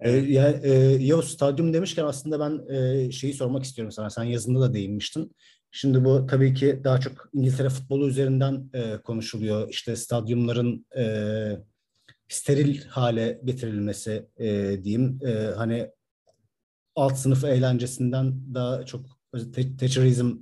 Ee, 0.00 0.10
evet. 0.10 0.28
E, 0.28 0.32
ya, 0.32 0.50
e, 0.50 0.70
Yavuz 1.04 1.28
stadyum 1.28 1.72
demişken 1.72 2.04
aslında 2.04 2.40
ben 2.40 2.74
e, 2.74 3.12
şeyi 3.12 3.34
sormak 3.34 3.64
istiyorum 3.64 3.92
sana. 3.92 4.10
Sen 4.10 4.24
yazında 4.24 4.60
da 4.60 4.74
değinmiştin. 4.74 5.36
Şimdi 5.70 6.04
bu 6.04 6.26
tabii 6.26 6.54
ki 6.54 6.80
daha 6.84 7.00
çok 7.00 7.28
İngiltere 7.32 7.68
futbolu 7.68 8.08
üzerinden 8.08 8.70
e, 8.74 8.96
konuşuluyor. 8.96 9.68
İşte 9.68 9.96
stadyumların 9.96 10.86
e, 10.96 11.04
steril 12.28 12.84
hale 12.84 13.40
getirilmesi 13.44 14.26
e, 14.38 14.46
diyeyim. 14.84 15.18
E, 15.26 15.30
hani 15.56 15.90
alt 16.94 17.16
sınıf 17.18 17.44
eğlencesinden 17.44 18.54
daha 18.54 18.86
çok 18.86 19.06
te- 19.54 19.76
Thatcherizm 19.76 20.36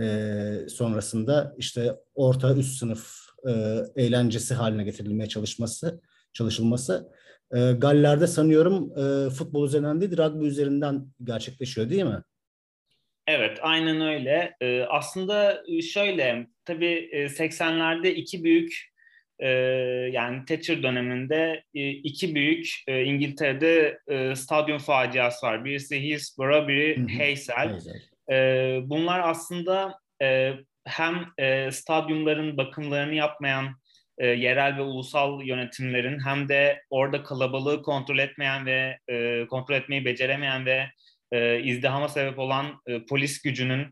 e, 0.00 0.66
sonrasında 0.68 1.54
işte 1.58 1.96
orta 2.14 2.54
üst 2.54 2.78
sınıf 2.78 3.16
e, 3.48 3.82
eğlencesi 3.96 4.54
haline 4.54 4.84
getirilmeye 4.84 5.28
çalışması 5.28 6.00
çalışılması 6.32 7.12
e, 7.54 7.72
Galler'de 7.72 8.26
sanıyorum 8.26 8.92
e, 8.98 9.30
futbol 9.30 9.66
üzerinden 9.66 10.00
değil 10.00 10.16
rugby 10.16 10.46
üzerinden 10.46 11.06
gerçekleşiyor 11.24 11.90
değil 11.90 12.04
mi? 12.04 12.22
Evet, 13.26 13.58
aynen 13.62 14.00
öyle. 14.00 14.56
E, 14.60 14.82
aslında 14.82 15.62
şöyle, 15.92 16.46
tabii 16.64 17.10
80'lerde 17.12 18.08
iki 18.08 18.44
büyük, 18.44 18.96
e, 19.38 19.48
yani 20.12 20.44
Thatcher 20.44 20.82
döneminde 20.82 21.62
e, 21.74 21.90
iki 21.90 22.34
büyük 22.34 22.68
e, 22.88 23.04
İngiltere'de 23.04 23.98
e, 24.08 24.34
stadyum 24.34 24.78
faciası 24.78 25.46
var. 25.46 25.64
Birisi 25.64 26.02
Hillsborough, 26.02 26.68
biri 26.68 27.16
Haysel. 27.18 27.78
E, 28.30 28.78
bunlar 28.84 29.20
aslında 29.28 29.98
e, 30.22 30.52
hem 30.84 31.26
e, 31.38 31.70
stadyumların 31.70 32.56
bakımlarını 32.56 33.14
yapmayan 33.14 33.76
e, 34.18 34.26
yerel 34.26 34.76
ve 34.76 34.82
ulusal 34.82 35.42
yönetimlerin 35.42 36.24
hem 36.24 36.48
de 36.48 36.82
orada 36.90 37.22
kalabalığı 37.22 37.82
kontrol 37.82 38.18
etmeyen 38.18 38.66
ve 38.66 38.98
e, 39.08 39.46
kontrol 39.46 39.74
etmeyi 39.74 40.04
beceremeyen 40.04 40.66
ve 40.66 40.86
e, 41.32 41.62
izdihama 41.62 42.08
sebep 42.08 42.38
olan 42.38 42.80
e, 42.86 43.04
polis 43.04 43.42
gücünün 43.42 43.86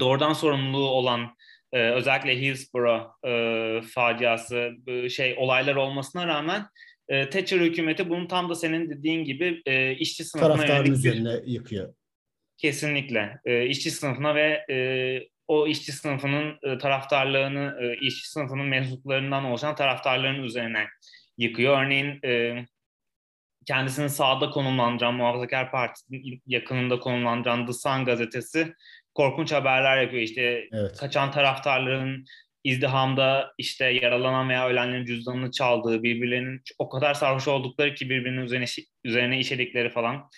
doğrudan 0.00 0.32
sorumluluğu 0.32 0.88
olan 0.88 1.36
e, 1.72 1.90
özellikle 1.90 2.40
Hillsborough 2.40 3.06
e, 3.26 3.82
faciası 3.82 4.70
e, 4.86 5.08
şey 5.08 5.34
olaylar 5.38 5.74
olmasına 5.74 6.26
rağmen 6.26 6.66
e, 7.08 7.30
Thatcher 7.30 7.60
hükümeti 7.60 8.10
bunu 8.10 8.28
tam 8.28 8.48
da 8.48 8.54
senin 8.54 8.90
dediğin 8.90 9.24
gibi 9.24 9.62
e, 9.66 9.94
işçi 9.94 10.24
sınıfına 10.24 10.56
taraftarın 10.56 10.92
üzerine 10.92 11.32
yıkıyor. 11.46 11.94
Kesinlikle. 12.58 13.40
E, 13.44 13.66
işçi 13.66 13.90
sınıfına 13.90 14.34
ve 14.34 14.64
e, 14.70 14.76
o 15.50 15.66
işçi 15.66 15.92
sınıfının 15.92 16.58
e, 16.62 16.78
taraftarlığını, 16.78 17.76
e, 17.80 17.96
işçi 18.06 18.30
sınıfının 18.30 18.66
mensuplarından 18.66 19.44
oluşan 19.44 19.74
taraftarların 19.74 20.42
üzerine 20.42 20.86
yıkıyor. 21.38 21.82
Örneğin 21.82 22.20
e, 22.24 22.64
kendisini 23.66 24.10
sağda 24.10 24.50
konumlandıran, 24.50 25.14
Muhafazakar 25.14 25.70
Parti'nin 25.70 26.42
yakınında 26.46 26.98
konumlandıran 26.98 27.66
The 27.66 27.72
Sun 27.72 28.04
gazetesi 28.04 28.74
korkunç 29.14 29.52
haberler 29.52 30.02
yapıyor. 30.02 30.22
İşte 30.22 30.68
evet. 30.72 30.96
kaçan 30.96 31.30
taraftarların 31.30 32.24
izdihamda 32.64 33.52
işte 33.58 33.84
yaralanan 33.84 34.48
veya 34.48 34.68
ölenlerin 34.68 35.04
cüzdanını 35.04 35.50
çaldığı, 35.50 36.02
birbirlerinin 36.02 36.62
o 36.78 36.88
kadar 36.88 37.14
sarhoş 37.14 37.48
oldukları 37.48 37.94
ki 37.94 38.10
birbirinin 38.10 38.42
üzerine, 38.42 38.66
üzerine 39.04 39.38
işedikleri 39.38 39.90
falan. 39.90 40.30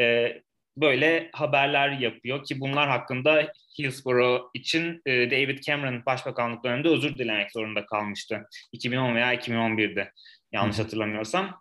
Ee, 0.00 0.42
böyle 0.76 1.30
haberler 1.32 1.90
yapıyor 1.90 2.44
ki 2.44 2.60
bunlar 2.60 2.88
hakkında 2.88 3.52
Hillsborough 3.78 4.42
için 4.54 5.02
e, 5.06 5.30
David 5.30 5.58
Cameron 5.58 6.06
başbakanlık 6.06 6.64
döneminde 6.64 6.88
özür 6.88 7.18
dilemek 7.18 7.52
zorunda 7.52 7.86
kalmıştı. 7.86 8.46
2010 8.72 9.14
veya 9.14 9.34
2011'de 9.34 10.12
yanlış 10.52 10.78
hatırlamıyorsam. 10.78 11.60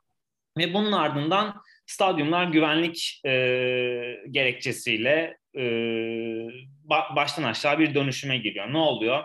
Ve 0.58 0.74
bunun 0.74 0.92
ardından 0.92 1.62
stadyumlar 1.86 2.46
güvenlik 2.46 3.22
e, 3.26 3.32
gerekçesiyle 4.32 5.38
e, 5.56 5.62
ba- 6.90 7.16
baştan 7.16 7.44
aşağı 7.44 7.80
bir 7.80 7.96
dönüşüme 7.96 8.38
giriyor. 8.38 8.74
Ne 8.74 8.78
oluyor? 8.78 9.24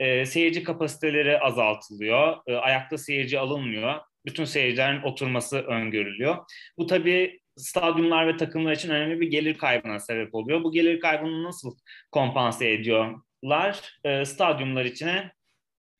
E, 0.00 0.26
seyirci 0.26 0.62
kapasiteleri 0.62 1.40
azaltılıyor, 1.40 2.36
e, 2.46 2.54
ayakta 2.54 2.98
seyirci 2.98 3.38
alınmıyor, 3.38 4.00
bütün 4.26 4.44
seyircilerin 4.44 5.02
oturması 5.02 5.58
öngörülüyor. 5.58 6.36
Bu 6.78 6.86
tabii 6.86 7.39
stadyumlar 7.60 8.28
ve 8.28 8.36
takımlar 8.36 8.72
için 8.72 8.90
önemli 8.90 9.20
bir 9.20 9.30
gelir 9.30 9.58
kaybına 9.58 9.98
sebep 9.98 10.34
oluyor. 10.34 10.64
Bu 10.64 10.72
gelir 10.72 11.00
kaybını 11.00 11.44
nasıl 11.44 11.76
kompanse 12.12 12.70
ediyorlar? 12.70 13.98
E, 14.04 14.24
stadyumlar 14.24 14.84
içine 14.84 15.32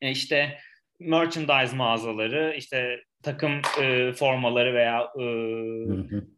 e, 0.00 0.10
işte 0.10 0.58
merchandise 1.00 1.76
mağazaları, 1.76 2.54
işte 2.58 3.00
takım 3.22 3.52
e, 3.82 4.12
formaları 4.12 4.74
veya 4.74 5.08
e, 5.18 5.22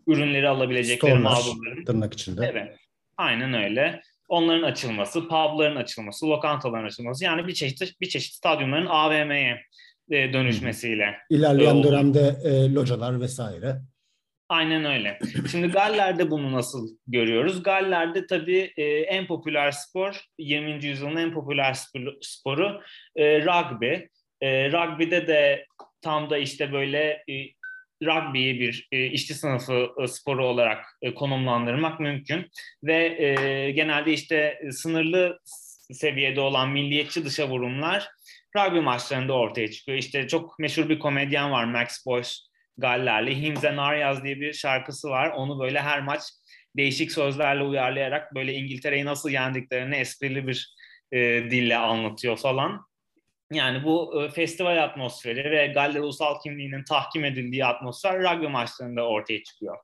ürünleri 0.07 0.49
alabilecekleri 0.49 1.15
mağazaların. 1.15 1.85
Tırnak 1.85 2.15
içinde. 2.15 2.51
Evet. 2.53 2.77
Aynen 3.17 3.55
öyle. 3.55 4.03
Onların 4.29 4.63
açılması, 4.63 5.29
pubların 5.29 5.77
açılması, 5.77 6.31
lokantaların 6.31 6.87
açılması 6.87 7.25
yani 7.25 7.47
bir 7.47 7.55
çeşit 7.55 8.01
bir 8.01 8.09
çeşit 8.09 8.35
stadyumların 8.35 8.87
AVM'ye 8.87 9.63
e, 10.11 10.33
dönüşmesiyle. 10.33 11.17
İlerleyen 11.31 11.77
e, 11.77 11.83
dönemde 11.83 12.37
e, 12.45 12.75
localar 12.75 13.21
vesaire. 13.21 13.81
Aynen 14.53 14.85
öyle. 14.85 15.19
Şimdi 15.51 15.69
Galler'de 15.69 16.31
bunu 16.31 16.53
nasıl 16.53 16.97
görüyoruz? 17.07 17.63
Galler'de 17.63 18.27
tabii 18.27 18.73
e, 18.77 18.85
en 18.85 19.27
popüler 19.27 19.71
spor, 19.71 20.25
20. 20.39 20.85
yüzyılın 20.85 21.17
en 21.17 21.33
popüler 21.33 21.77
sporu 22.21 22.83
e, 23.17 23.41
rugby. 23.41 23.95
E, 24.41 24.73
rugby'de 24.73 25.27
de 25.27 25.67
tam 26.03 26.31
da 26.31 26.39
işte 26.39 26.73
böyle 26.73 26.99
e, 27.29 27.35
rugby'yi 28.05 28.61
bir 28.61 28.89
işçi 28.93 29.35
sınıfı 29.35 29.89
sporu 30.09 30.47
olarak 30.47 30.85
konumlandırmak 31.15 32.01
mümkün. 32.01 32.47
Ve 32.85 33.09
genelde 33.77 34.13
işte 34.13 34.61
sınırlı 34.71 35.39
seviyede 35.93 36.41
olan 36.41 36.71
milliyetçi 36.71 37.25
dışa 37.25 37.49
vurumlar 37.49 38.09
rugby 38.57 38.79
maçlarında 38.79 39.33
ortaya 39.33 39.71
çıkıyor. 39.71 39.99
İşte 39.99 40.29
çok 40.29 40.59
meşhur 40.59 40.89
bir 40.89 40.99
komedyen 40.99 41.51
var 41.51 41.65
Max 41.65 42.07
Boyce 42.07 42.52
Gallerli. 42.79 43.55
And 43.67 43.79
Arias 43.79 44.25
diye 44.25 44.41
bir 44.41 44.53
şarkısı 44.53 45.09
var. 45.09 45.31
Onu 45.31 45.61
böyle 45.61 45.81
her 45.81 46.01
maç 46.01 46.23
değişik 46.77 47.13
sözlerle 47.13 47.63
uyarlayarak 47.63 48.35
böyle 48.35 48.55
İngiltere'yi 48.55 49.05
nasıl 49.05 49.31
yendiklerini 49.31 49.97
esprili 49.97 50.47
bir 50.47 50.75
e, 51.13 51.19
dille 51.51 51.77
anlatıyor 51.77 52.37
falan. 52.37 52.87
Yani 53.53 53.85
bu 53.85 54.23
e, 54.23 54.29
festival 54.29 54.83
atmosferi 54.83 55.51
ve 55.51 55.67
Galler 55.67 56.01
ulusal 56.01 56.41
kimliğinin 56.41 56.85
tahkim 56.85 57.25
edildiği 57.25 57.65
atmosfer 57.65 58.19
rugby 58.19 58.47
maçlarında 58.47 59.09
ortaya 59.09 59.43
çıkıyor. 59.43 59.77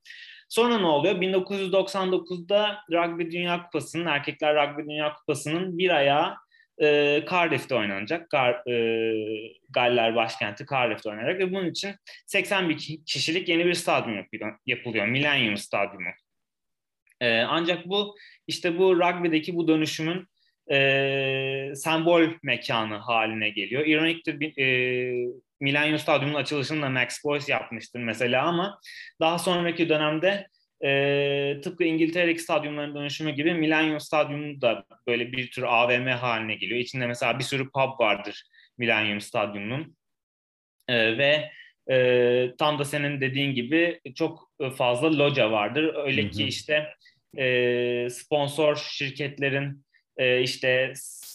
Sonra 0.49 0.79
ne 0.79 0.87
oluyor? 0.87 1.15
1999'da 1.15 2.79
Rugby 2.93 3.23
Dünya 3.23 3.63
Kupası'nın, 3.63 4.07
Erkekler 4.07 4.55
Rugby 4.55 4.83
Dünya 4.83 5.13
Kupası'nın 5.13 5.79
bir 5.79 5.91
ayağı 5.91 6.37
e, 6.83 7.21
Cardiff'te 7.31 7.75
oynanacak. 7.75 8.31
Gar, 8.31 8.71
e, 8.71 9.53
Galler 9.71 10.17
başkenti 10.17 10.67
Cardiff'te 10.71 11.11
oynanacak 11.11 11.39
ve 11.39 11.53
bunun 11.53 11.71
için 11.71 11.95
80 12.27 12.69
bin 12.69 12.77
kişilik 13.07 13.49
yeni 13.49 13.67
bir 13.67 13.75
stadyum 13.75 14.27
yapılıyor 14.67 15.07
Millennium 15.07 15.57
Stadyumu. 15.57 16.11
E, 17.21 17.41
ancak 17.41 17.87
bu 17.87 18.17
işte 18.47 18.79
bu 18.79 18.97
rugby'deki 18.97 19.57
bu 19.57 19.69
dönüşümün 19.69 20.27
e, 20.71 21.73
sembol 21.75 22.23
mekanı 22.43 22.97
haline 22.97 23.51
geliyor. 23.51 23.87
İroniktir 23.87 24.59
e, 24.59 24.67
Millennium 25.61 25.99
Stadyumu'nun 25.99 26.39
açılışını 26.39 26.83
da 26.83 26.91
Max 26.91 27.25
Boyce 27.25 27.53
yapmıştır 27.53 28.01
mesela 28.01 28.47
ama 28.47 28.81
daha 29.21 29.39
sonraki 29.39 29.89
dönemde 29.89 30.49
e, 30.85 31.61
tıpkı 31.65 31.85
İngiltere'deki 31.85 32.41
stadyumların 32.41 32.95
dönüşümü 32.95 33.31
gibi 33.31 33.55
Millennium 33.55 34.01
Stadyumu 34.01 34.61
da 34.61 34.85
böyle 35.07 35.33
bir 35.33 35.51
tür 35.51 35.63
AVM 35.63 36.09
haline 36.09 36.55
geliyor. 36.55 36.81
İçinde 36.81 37.07
mesela 37.07 37.39
bir 37.39 37.45
sürü 37.45 37.65
pub 37.71 38.01
vardır 38.01 38.45
Millennium 38.79 39.21
Stadyumu'nun. 39.21 39.97
E, 40.89 41.19
ve 41.19 41.51
e, 41.91 42.57
tam 42.59 42.79
da 42.79 42.85
senin 42.85 43.21
dediğin 43.21 43.55
gibi 43.55 44.01
çok 44.15 44.51
fazla 44.77 45.19
loca 45.19 45.51
vardır. 45.51 45.95
Öyle 45.95 46.23
hı 46.23 46.27
hı. 46.27 46.31
ki 46.31 46.45
işte 46.45 46.95
e, 47.39 48.09
sponsor 48.11 48.77
şirketlerin 48.77 49.85
e, 50.17 50.43
işte 50.43 50.93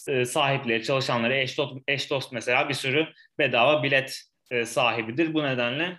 e, 0.08 0.24
sahipleri, 0.24 0.82
çalışanları, 0.82 1.36
eş 1.36 1.58
dost, 1.58 1.76
eş 1.88 2.10
dost 2.10 2.32
mesela 2.32 2.68
bir 2.68 2.74
sürü 2.74 3.06
bedava 3.38 3.82
bilet 3.82 4.22
e, 4.50 4.64
sahibidir. 4.64 5.34
Bu 5.34 5.42
nedenle 5.42 5.98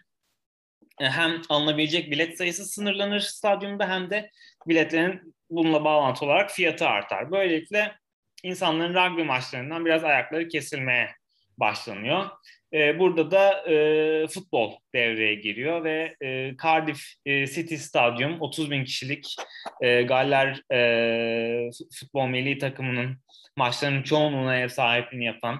hem 0.99 1.41
alınabilecek 1.49 2.11
bilet 2.11 2.37
sayısı 2.37 2.65
sınırlanır 2.65 3.19
stadyumda 3.19 3.89
hem 3.89 4.09
de 4.09 4.31
biletlerin 4.67 5.35
bununla 5.49 5.83
bağlantı 5.83 6.25
olarak 6.25 6.51
fiyatı 6.51 6.87
artar. 6.87 7.31
Böylelikle 7.31 7.95
insanların 8.43 8.93
rugby 8.93 9.23
maçlarından 9.23 9.85
biraz 9.85 10.03
ayakları 10.03 10.47
kesilmeye 10.47 11.09
başlanıyor. 11.57 12.29
E, 12.73 12.99
burada 12.99 13.31
da 13.31 13.71
e, 13.71 14.27
futbol 14.27 14.73
devreye 14.95 15.36
giriyor 15.36 15.84
ve 15.84 16.15
e, 16.21 16.55
Cardiff 16.63 17.01
e, 17.25 17.47
City 17.47 17.75
Stadyum 17.75 18.41
30 18.41 18.71
bin 18.71 18.84
kişilik 18.84 19.36
e, 19.81 20.01
Galler 20.01 20.62
e, 20.71 21.69
futbol 21.99 22.27
milli 22.27 22.58
takımının 22.58 23.17
maçlarının 23.58 24.03
çoğunluğuna 24.03 24.58
ev 24.58 24.67
sahipliğini 24.67 25.25
yapan 25.25 25.60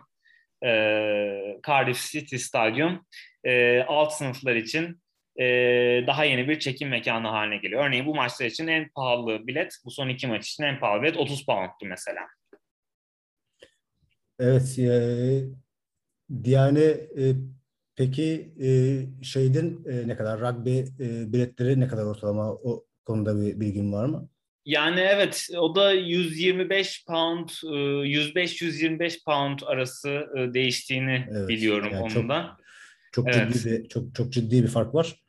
e, 0.66 0.70
Cardiff 1.68 2.12
City 2.12 2.36
Stadyum 2.36 3.06
e, 3.44 3.84
alt 3.84 4.14
sınıflar 4.14 4.56
için 4.56 5.02
e, 5.40 5.44
daha 6.08 6.24
yeni 6.24 6.50
bir 6.50 6.60
çekim 6.60 6.90
mekanı 6.90 7.28
haline 7.28 7.58
geliyor. 7.58 7.86
Örneğin 7.86 8.06
bu 8.06 8.16
maçlar 8.16 8.46
için 8.46 8.68
en 8.68 8.90
pahalı 8.90 9.48
bilet, 9.48 9.78
bu 9.86 9.92
son 9.92 10.10
iki 10.10 10.28
maç 10.28 10.48
için 10.48 10.64
en 10.64 10.80
pahalı 10.80 11.02
bilet 11.02 11.18
30 11.18 11.46
pound'tu 11.46 11.86
mesela. 11.86 12.22
Evet, 14.40 14.80
e, 14.80 15.42
yani 16.46 16.80
e, 17.18 17.24
peki 17.96 18.54
e, 18.64 18.70
şeyden 19.24 19.78
e, 19.90 20.08
ne 20.08 20.16
kadar 20.16 20.40
rugby 20.40 20.80
e, 20.80 21.34
biletleri 21.34 21.80
ne 21.80 21.88
kadar 21.88 22.04
ortalama 22.04 22.52
o 22.52 22.86
konuda 23.06 23.42
bir 23.42 23.60
bilgin 23.60 23.94
var 23.94 24.06
mı? 24.06 24.30
Yani 24.66 25.00
evet 25.00 25.50
o 25.58 25.76
da 25.76 25.94
125 25.94 27.06
pound 27.06 27.50
105-125 27.50 29.06
e, 29.06 29.20
pound 29.26 29.60
arası 29.66 30.28
değiştiğini 30.54 31.28
evet, 31.32 31.48
biliyorum 31.48 31.90
yani 31.92 32.04
onun 32.04 32.30
da. 32.30 32.58
Çok, 33.12 33.26
çok 33.26 33.36
evet. 33.36 33.54
ciddi 33.54 33.72
bir 33.72 33.90
çok 33.90 34.16
çok 34.16 34.34
ciddi 34.34 34.64
bir 34.64 34.68
fark 34.68 34.96
var. 34.96 35.25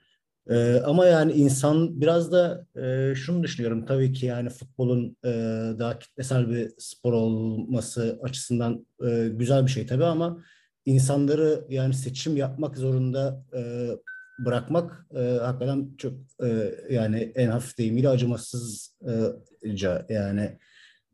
Ee, 0.50 0.80
ama 0.84 1.06
yani 1.06 1.32
insan 1.32 2.00
biraz 2.00 2.32
da 2.32 2.66
e, 2.76 3.14
şunu 3.14 3.42
düşünüyorum 3.42 3.86
tabii 3.86 4.12
ki 4.12 4.26
yani 4.26 4.48
futbolun 4.50 5.16
e, 5.24 5.30
daha 5.78 5.98
kitlesel 5.98 6.50
bir 6.50 6.70
spor 6.78 7.12
olması 7.12 8.20
açısından 8.22 8.86
e, 9.06 9.28
güzel 9.28 9.66
bir 9.66 9.70
şey 9.70 9.86
tabii 9.86 10.04
ama 10.04 10.42
insanları 10.84 11.64
yani 11.68 11.94
seçim 11.94 12.36
yapmak 12.36 12.76
zorunda 12.76 13.44
e, 13.56 13.90
bırakmak 14.38 15.06
e, 15.14 15.20
hakikaten 15.20 15.88
çok 15.98 16.14
e, 16.44 16.74
yani 16.90 17.32
en 17.34 17.48
hafif 17.48 17.78
deyimiyle 17.78 18.08
acımasızca 18.08 20.06
yani 20.08 20.58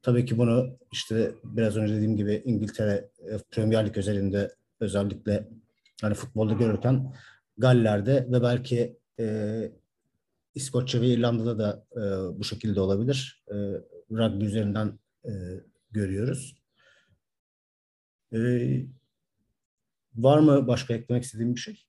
tabii 0.03 0.25
ki 0.25 0.39
bunu 0.39 0.79
işte 0.93 1.33
biraz 1.45 1.77
önce 1.77 1.95
dediğim 1.95 2.17
gibi 2.17 2.43
İngiltere 2.45 3.11
e, 3.19 3.39
Premier 3.51 3.87
Lig 3.87 3.97
özelinde 3.97 4.55
özellikle 4.81 5.49
hani 6.03 6.15
futbolda 6.15 6.53
görürken 6.53 7.15
Galler'de 7.59 8.27
ve 8.31 8.43
belki 8.43 9.02
e, 9.21 9.25
İskoçya 10.55 11.01
ve 11.01 11.07
İrlanda'da 11.07 11.59
da 11.59 11.87
e, 11.93 12.01
bu 12.39 12.45
şekilde 12.45 12.81
olabilir. 12.81 13.45
E, 13.49 13.55
rugby 14.11 14.45
üzerinden 14.45 14.99
e, 15.25 15.33
görüyoruz. 15.91 16.63
E, 18.33 18.39
var 20.15 20.39
mı 20.39 20.67
başka 20.67 20.95
eklemek 20.95 21.25
istediğim 21.25 21.55
bir 21.55 21.61
şey? 21.61 21.85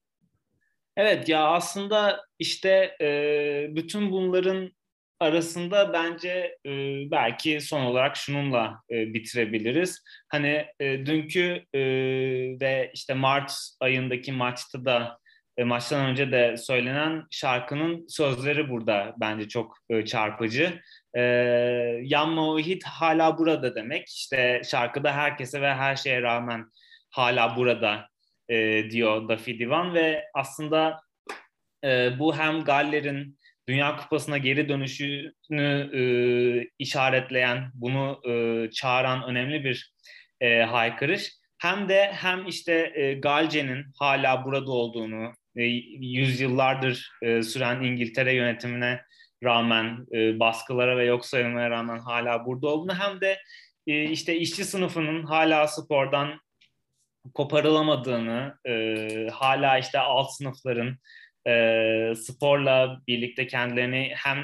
Evet 0.98 1.30
ya 1.30 1.48
aslında 1.48 2.26
işte 2.40 2.98
e, 3.02 3.68
bütün 3.76 4.12
bunların 4.12 4.72
arasında 5.20 5.94
bence 5.94 6.58
e, 6.66 6.72
belki 7.12 7.62
son 7.62 7.82
olarak 7.82 8.18
şununla 8.18 8.82
e, 8.90 9.14
bitirebiliriz. 9.14 10.04
Hani 10.30 10.66
e, 10.80 11.06
dünkü 11.06 11.66
e, 11.74 11.80
ve 12.62 12.92
işte 12.94 13.14
Mart 13.14 13.54
ayındaki 13.80 14.32
maçta 14.32 14.86
da 14.86 15.20
e, 15.58 15.64
maçtan 15.64 16.06
önce 16.06 16.32
de 16.32 16.58
söylenen 16.58 17.24
şarkının 17.32 18.06
sözleri 18.08 18.70
burada 18.70 19.14
bence 19.18 19.48
çok 19.48 19.78
e, 19.90 20.06
çarpıcı. 20.06 20.82
E, 21.14 21.22
Yanma 22.02 22.60
hit 22.60 22.84
hala 22.84 23.38
burada 23.38 23.76
demek. 23.76 24.08
İşte 24.08 24.62
şarkıda 24.66 25.14
herkese 25.14 25.62
ve 25.62 25.74
her 25.74 25.96
şeye 25.96 26.22
rağmen 26.22 26.66
hala 27.10 27.56
burada 27.56 28.10
e, 28.50 28.90
diyor 28.90 29.30
Daffy 29.30 29.60
Divan 29.60 29.94
ve 29.94 30.26
aslında 30.34 31.02
bu 32.20 32.38
hem 32.38 32.64
Galler'in 32.64 33.38
Dünya 33.68 33.98
Kupası'na 33.98 34.38
geri 34.38 34.70
dönüşünü 34.70 35.90
e, 35.94 36.04
işaretleyen, 36.80 37.72
bunu 37.74 38.22
e, 38.30 38.70
çağıran 38.72 39.24
önemli 39.24 39.64
bir 39.64 39.94
e, 40.42 40.64
haykırış. 40.64 41.32
Hem 41.58 41.90
de 41.90 42.12
hem 42.14 42.48
işte 42.48 42.92
e, 42.96 43.14
Galce'nin 43.14 43.86
hala 44.00 44.46
burada 44.46 44.72
olduğunu, 44.72 45.34
e, 45.56 45.64
yüzyıllardır 46.00 47.12
e, 47.22 47.44
süren 47.44 47.84
İngiltere 47.84 48.34
yönetimine 48.34 49.02
rağmen, 49.44 50.06
e, 50.14 50.40
baskılara 50.40 50.98
ve 50.98 51.06
yok 51.06 51.26
sayılmaya 51.26 51.70
rağmen 51.70 52.00
hala 52.00 52.46
burada 52.46 52.68
olduğunu 52.68 52.96
hem 53.00 53.22
de 53.22 53.38
e, 53.88 54.04
işte 54.04 54.38
işçi 54.38 54.66
sınıfının 54.66 55.24
hala 55.24 55.68
spordan 55.68 56.40
koparılamadığını, 57.34 58.56
hala 59.32 59.78
işte 59.78 60.00
alt 60.00 60.32
sınıfların 60.32 60.98
sporla 62.16 63.02
birlikte 63.08 63.48
kendilerini 63.48 64.14
hem 64.16 64.38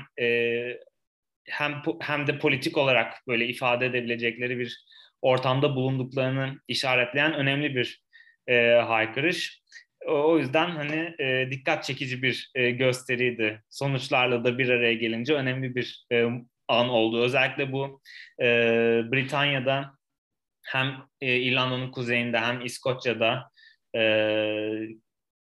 hem 1.50 1.82
hem 2.02 2.28
de 2.28 2.40
politik 2.40 2.78
olarak 2.78 3.28
böyle 3.28 3.48
ifade 3.48 3.86
edebilecekleri 3.86 4.60
bir 4.60 4.86
ortamda 5.22 5.76
bulunduklarını 5.76 6.60
işaretleyen 6.68 7.34
önemli 7.34 7.76
bir 7.76 8.04
e, 8.48 8.72
haykırış. 8.72 9.62
O, 10.08 10.38
yüzden 10.38 10.70
hani 10.70 11.16
e, 11.20 11.52
dikkat 11.52 11.84
çekici 11.84 12.24
bir 12.24 12.52
e, 12.56 12.72
gösteriydi. 12.72 13.64
Sonuçlarla 13.70 14.44
da 14.44 14.58
bir 14.58 14.70
araya 14.70 14.94
gelince 14.94 15.34
önemli 15.34 15.76
bir 15.76 16.06
e, 16.12 16.26
an 16.68 16.90
oldu. 16.90 17.22
Özellikle 17.22 17.72
bu 17.72 18.02
e, 18.42 18.46
Britanya'da 19.12 19.92
hem 20.66 20.96
e, 21.22 21.36
İrlanda'nın 21.36 21.92
kuzeyinde 21.92 22.40
hem 22.40 22.66
İskoçya'da 22.66 23.52
e, 23.96 24.02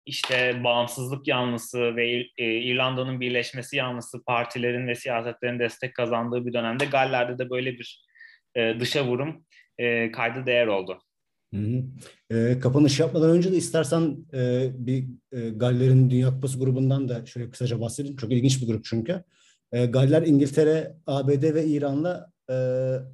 işte 0.06 0.64
bağımsızlık 0.64 1.28
yanlısı 1.28 1.96
ve 1.96 2.26
e, 2.38 2.44
İrlanda'nın 2.44 3.20
birleşmesi 3.20 3.76
yanlısı 3.76 4.24
partilerin 4.24 4.88
ve 4.88 4.94
siyasetlerin 4.94 5.58
destek 5.58 5.94
kazandığı 5.94 6.46
bir 6.46 6.52
dönemde 6.52 6.84
Galler'de 6.84 7.38
de 7.38 7.50
böyle 7.50 7.72
bir 7.72 8.04
e, 8.54 8.80
dışa 8.80 9.06
vurum 9.06 9.46
e, 9.78 10.12
kaydı 10.12 10.46
değer 10.46 10.66
oldu. 10.66 11.02
Hı 11.54 11.60
hı. 11.60 11.82
E, 12.30 12.58
kapanış 12.58 13.00
yapmadan 13.00 13.30
önce 13.30 13.52
de 13.52 13.56
istersen 13.56 14.16
e, 14.34 14.70
bir 14.74 15.08
e, 15.32 15.50
Galler'in 15.50 16.10
Dünya 16.10 16.30
Kupası 16.30 16.58
grubundan 16.58 17.08
da 17.08 17.26
şöyle 17.26 17.50
kısaca 17.50 17.80
bahsedeyim. 17.80 18.16
Çok 18.16 18.32
ilginç 18.32 18.62
bir 18.62 18.66
grup 18.66 18.84
çünkü. 18.84 19.24
E, 19.72 19.86
Galler, 19.86 20.22
İngiltere, 20.22 20.96
ABD 21.06 21.54
ve 21.54 21.66
İran'la 21.66 22.32
e, 22.50 22.54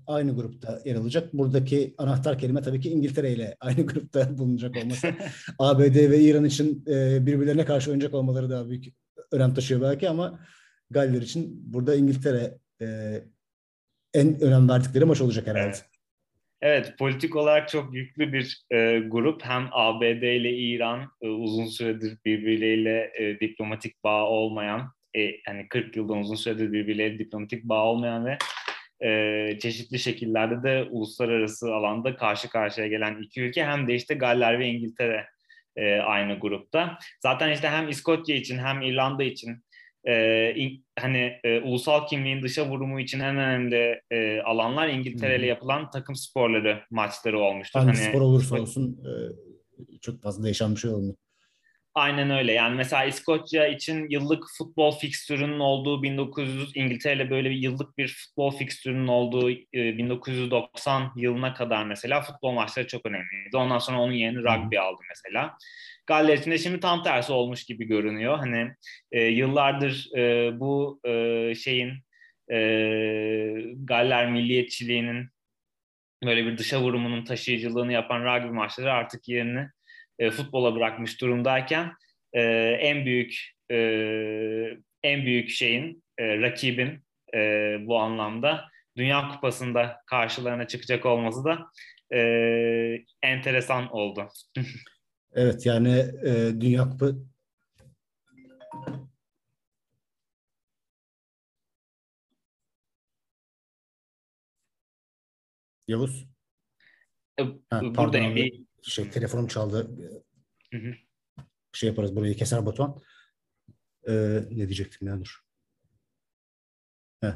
aynı 0.07 0.37
grupta 0.37 0.81
yer 0.85 0.97
alacak. 0.97 1.35
Buradaki 1.35 1.95
anahtar 1.99 2.39
kelime 2.39 2.63
tabii 2.63 2.81
ki 2.81 2.91
İngiltere 2.91 3.33
ile 3.33 3.57
aynı 3.61 3.83
grupta 3.87 4.39
bulunacak 4.39 4.77
olması. 4.77 5.09
ABD 5.59 6.11
ve 6.11 6.21
İran 6.21 6.45
için 6.45 6.85
e, 6.89 7.27
birbirlerine 7.27 7.65
karşı 7.65 7.91
oynayacak 7.91 8.15
olmaları 8.15 8.51
daha 8.51 8.69
büyük 8.69 8.85
önem 9.33 9.55
taşıyor 9.55 9.81
belki 9.81 10.09
ama 10.09 10.41
Galler 10.91 11.23
için 11.23 11.73
burada 11.73 11.95
İngiltere 11.95 12.59
e, 12.83 12.87
en 14.15 14.41
önem 14.41 14.69
verdikleri 14.69 15.05
maç 15.05 15.21
olacak 15.21 15.47
herhalde. 15.47 15.67
Evet. 15.67 15.85
Evet, 16.61 16.95
politik 16.99 17.37
olarak 17.37 17.69
çok 17.69 17.95
yüklü 17.95 18.33
bir 18.33 18.63
e, 18.71 18.99
grup. 18.99 19.45
Hem 19.45 19.69
ABD 19.73 20.23
ile 20.23 20.53
İran 20.53 21.11
e, 21.23 21.29
uzun 21.29 21.67
süredir 21.67 22.19
birbirleriyle 22.25 23.13
e, 23.19 23.41
diplomatik 23.41 24.05
bağ 24.05 24.25
olmayan, 24.25 24.93
e, 25.15 25.21
yani 25.21 25.69
40 25.69 25.97
yıldan 25.97 26.19
uzun 26.19 26.35
süredir 26.35 26.73
birbirleriyle 26.73 27.19
diplomatik 27.19 27.65
bağ 27.65 27.85
olmayan 27.85 28.27
ve 28.27 28.39
e, 29.05 29.59
çeşitli 29.59 29.99
şekillerde 29.99 30.63
de 30.63 30.89
uluslararası 30.91 31.75
alanda 31.75 32.17
karşı 32.17 32.49
karşıya 32.49 32.87
gelen 32.87 33.23
iki 33.23 33.43
ülke 33.43 33.65
hem 33.65 33.89
de 33.89 33.95
işte 33.95 34.15
Galler 34.15 34.59
ve 34.59 34.67
İngiltere 34.67 35.27
e, 35.77 35.97
aynı 35.97 36.39
grupta. 36.39 36.99
Zaten 37.21 37.53
işte 37.53 37.69
hem 37.69 37.89
İskoçya 37.89 38.37
için 38.37 38.59
hem 38.59 38.83
İrlanda 38.83 39.25
için 39.25 39.63
e, 40.07 40.55
in, 40.57 40.85
hani 40.99 41.41
e, 41.45 41.61
ulusal 41.61 42.07
kimliğin 42.07 42.43
dışa 42.43 42.69
vurumu 42.69 43.01
için 43.01 43.21
en 43.21 43.37
önemli 43.37 44.01
e, 44.11 44.41
alanlar 44.41 44.89
İngiltere 44.89 45.39
ile 45.39 45.47
yapılan 45.47 45.91
takım 45.91 46.17
sporları 46.17 46.83
maçları 46.91 47.39
olmuştur. 47.39 47.81
Hangi 47.81 47.99
hani, 47.99 48.09
spor 48.11 48.21
olursa 48.21 48.61
olsun 48.61 49.01
e, 49.05 49.99
çok 50.01 50.23
fazla 50.23 50.45
değişen 50.45 50.75
bir 50.75 50.81
şey 50.81 50.91
olmuyor. 50.91 51.15
Aynen 51.97 52.31
öyle. 52.31 52.53
Yani 52.53 52.75
mesela 52.77 53.05
İskoçya 53.05 53.67
için 53.67 54.09
yıllık 54.11 54.45
futbol 54.59 54.99
fikstürünün 54.99 55.59
olduğu 55.59 56.03
1900 56.03 56.77
İngiltere 56.77 57.31
böyle 57.31 57.51
bir 57.51 57.57
yıllık 57.57 57.99
bir 57.99 58.09
futbol 58.09 58.51
fikstürünün 58.59 59.07
olduğu 59.07 59.49
1990 59.73 61.03
e, 61.03 61.07
yılına 61.17 61.55
kadar 61.55 61.85
mesela 61.85 62.21
futbol 62.21 62.53
maçları 62.53 62.87
çok 62.87 63.07
önemliydi. 63.07 63.57
Ondan 63.57 63.79
sonra 63.79 64.01
onun 64.01 64.13
yerini 64.13 64.39
rugby 64.39 64.79
aldı 64.79 65.03
mesela. 65.09 65.57
Galler 66.07 66.39
için 66.39 66.51
de 66.51 66.59
şimdi 66.59 66.81
tam 66.81 67.03
tersi 67.03 67.33
olmuş 67.33 67.65
gibi 67.65 67.85
görünüyor. 67.85 68.39
Hani 68.39 68.73
e, 69.13 69.23
yıllardır 69.25 70.09
e, 70.17 70.51
bu 70.61 71.01
e, 71.05 71.55
şeyin 71.55 71.93
e, 72.53 72.59
Galler 73.77 74.31
milliyetçiliğinin 74.31 75.29
böyle 76.25 76.47
bir 76.47 76.59
dışa 76.59 76.81
vurumunun 76.83 77.25
taşıyıcılığını 77.25 77.93
yapan 77.93 78.25
rugby 78.25 78.49
maçları 78.49 78.93
artık 78.93 79.29
yerini 79.29 79.69
e, 80.19 80.31
futbola 80.31 80.75
bırakmış 80.75 81.21
durumdayken 81.21 81.93
e, 82.33 82.43
en 82.81 83.05
büyük 83.05 83.53
e, 83.71 83.77
en 85.03 85.25
büyük 85.25 85.51
şeyin 85.51 86.03
e, 86.19 86.39
rakibin 86.41 87.05
e, 87.35 87.39
bu 87.81 87.99
anlamda 87.99 88.65
Dünya 88.97 89.29
Kupası'nda 89.29 90.01
karşılarına 90.07 90.67
çıkacak 90.67 91.07
olması 91.07 91.45
da 91.45 91.71
e, 92.13 92.21
enteresan 93.23 93.89
oldu. 93.93 94.29
evet 95.35 95.67
yani 95.67 96.05
e, 96.25 96.61
Dünya 96.61 96.89
Kupası 96.89 97.27
Yavuz. 105.89 106.27
E, 107.41 107.43
ha, 107.71 107.81
Buradayım. 107.83 108.37
Bir 108.37 108.67
şey 108.83 109.11
telefonum 109.11 109.47
çaldı. 109.47 109.91
Hı 110.73 110.79
hı. 110.79 110.95
Şey 111.73 111.89
yaparız 111.89 112.17
burayı 112.17 112.37
keser 112.37 112.67
Batuhan. 112.67 113.01
Ee, 114.09 114.43
ne 114.51 114.57
diyecektim 114.57 115.09
ya 115.09 115.21
dur. 115.21 115.45
Heh. 117.21 117.35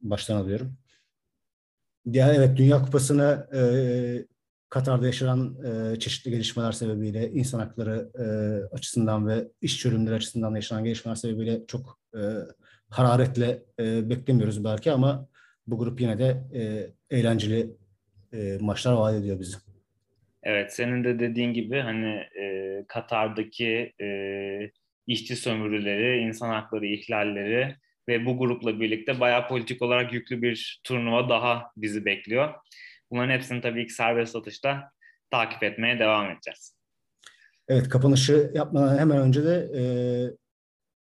Baştan 0.00 0.36
alıyorum. 0.36 0.76
Ya 2.04 2.34
evet 2.34 2.56
Dünya 2.56 2.82
Kupası'nı 2.82 3.48
e, 3.54 3.60
Katar'da 4.68 5.06
yaşanan 5.06 5.56
e, 5.64 5.98
çeşitli 5.98 6.30
gelişmeler 6.30 6.72
sebebiyle 6.72 7.30
insan 7.32 7.58
hakları 7.58 8.10
e, 8.14 8.24
açısından 8.74 9.28
ve 9.28 9.48
iş 9.60 9.78
çözümleri 9.78 10.14
açısından 10.14 10.54
yaşanan 10.54 10.84
gelişmeler 10.84 11.16
sebebiyle 11.16 11.66
çok 11.66 11.98
e, 12.14 12.20
hararetle 12.88 13.64
e, 13.78 14.10
beklemiyoruz 14.10 14.64
belki 14.64 14.92
ama 14.92 15.28
bu 15.66 15.78
grup 15.78 16.00
yine 16.00 16.18
de 16.18 16.44
e, 16.54 16.92
eğlenceli 17.16 17.76
e, 18.32 18.58
maçlar 18.60 18.92
vaat 18.92 19.14
ediyor 19.14 19.40
bizi. 19.40 19.56
Evet, 20.42 20.74
senin 20.74 21.04
de 21.04 21.18
dediğin 21.18 21.52
gibi 21.52 21.80
hani 21.80 22.26
e, 22.40 22.84
Katar'daki 22.88 23.92
e, 24.00 24.08
işçi 25.06 25.36
sömürüleri, 25.36 26.18
insan 26.18 26.48
hakları 26.48 26.86
ihlalleri 26.86 27.76
ve 28.08 28.26
bu 28.26 28.38
grupla 28.38 28.80
birlikte 28.80 29.20
bayağı 29.20 29.48
politik 29.48 29.82
olarak 29.82 30.12
yüklü 30.12 30.42
bir 30.42 30.80
turnuva 30.84 31.28
daha 31.28 31.70
bizi 31.76 32.04
bekliyor. 32.04 32.54
Bunların 33.10 33.30
hepsini 33.34 33.60
tabii 33.60 33.86
ki 33.86 33.92
serbest 33.92 34.32
satışta 34.32 34.90
takip 35.30 35.62
etmeye 35.62 35.98
devam 35.98 36.30
edeceğiz. 36.30 36.76
Evet, 37.68 37.88
kapanışı 37.88 38.50
yapmadan 38.54 38.98
hemen 38.98 39.18
önce 39.18 39.44
de 39.44 39.70
e, 39.76 39.82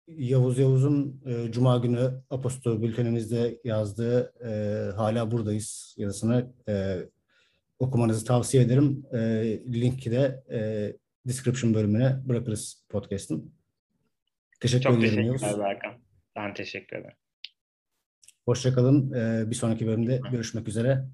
Yavuz 0.08 0.58
Yavuz'un 0.58 1.22
e, 1.26 1.52
Cuma 1.52 1.76
günü 1.76 2.22
Aposto 2.30 2.82
bültenimizde 2.82 3.60
yazdığı 3.64 4.32
e, 4.44 4.50
hala 4.96 5.30
buradayız 5.30 5.94
yazısını 5.98 6.52
e, 6.68 6.96
okumanızı 7.78 8.24
tavsiye 8.24 8.62
ederim. 8.62 9.06
E, 9.12 9.18
linki 9.80 10.10
de 10.10 10.44
e, 10.50 10.58
description 11.28 11.74
bölümüne 11.74 12.28
bırakırız 12.28 12.84
podcast'ın. 12.88 13.54
Teşekkür 14.60 14.82
Çok 14.84 14.98
ederim. 14.98 15.26
Çok 15.26 15.38
teşekkürler 15.40 15.66
Berkan. 15.66 16.00
Ben 16.36 16.54
teşekkür 16.54 16.96
ederim. 16.96 17.16
Hoşçakalın. 18.44 19.12
E, 19.12 19.50
bir 19.50 19.54
sonraki 19.54 19.86
bölümde 19.86 20.20
görüşmek 20.30 20.68
üzere. 20.68 21.04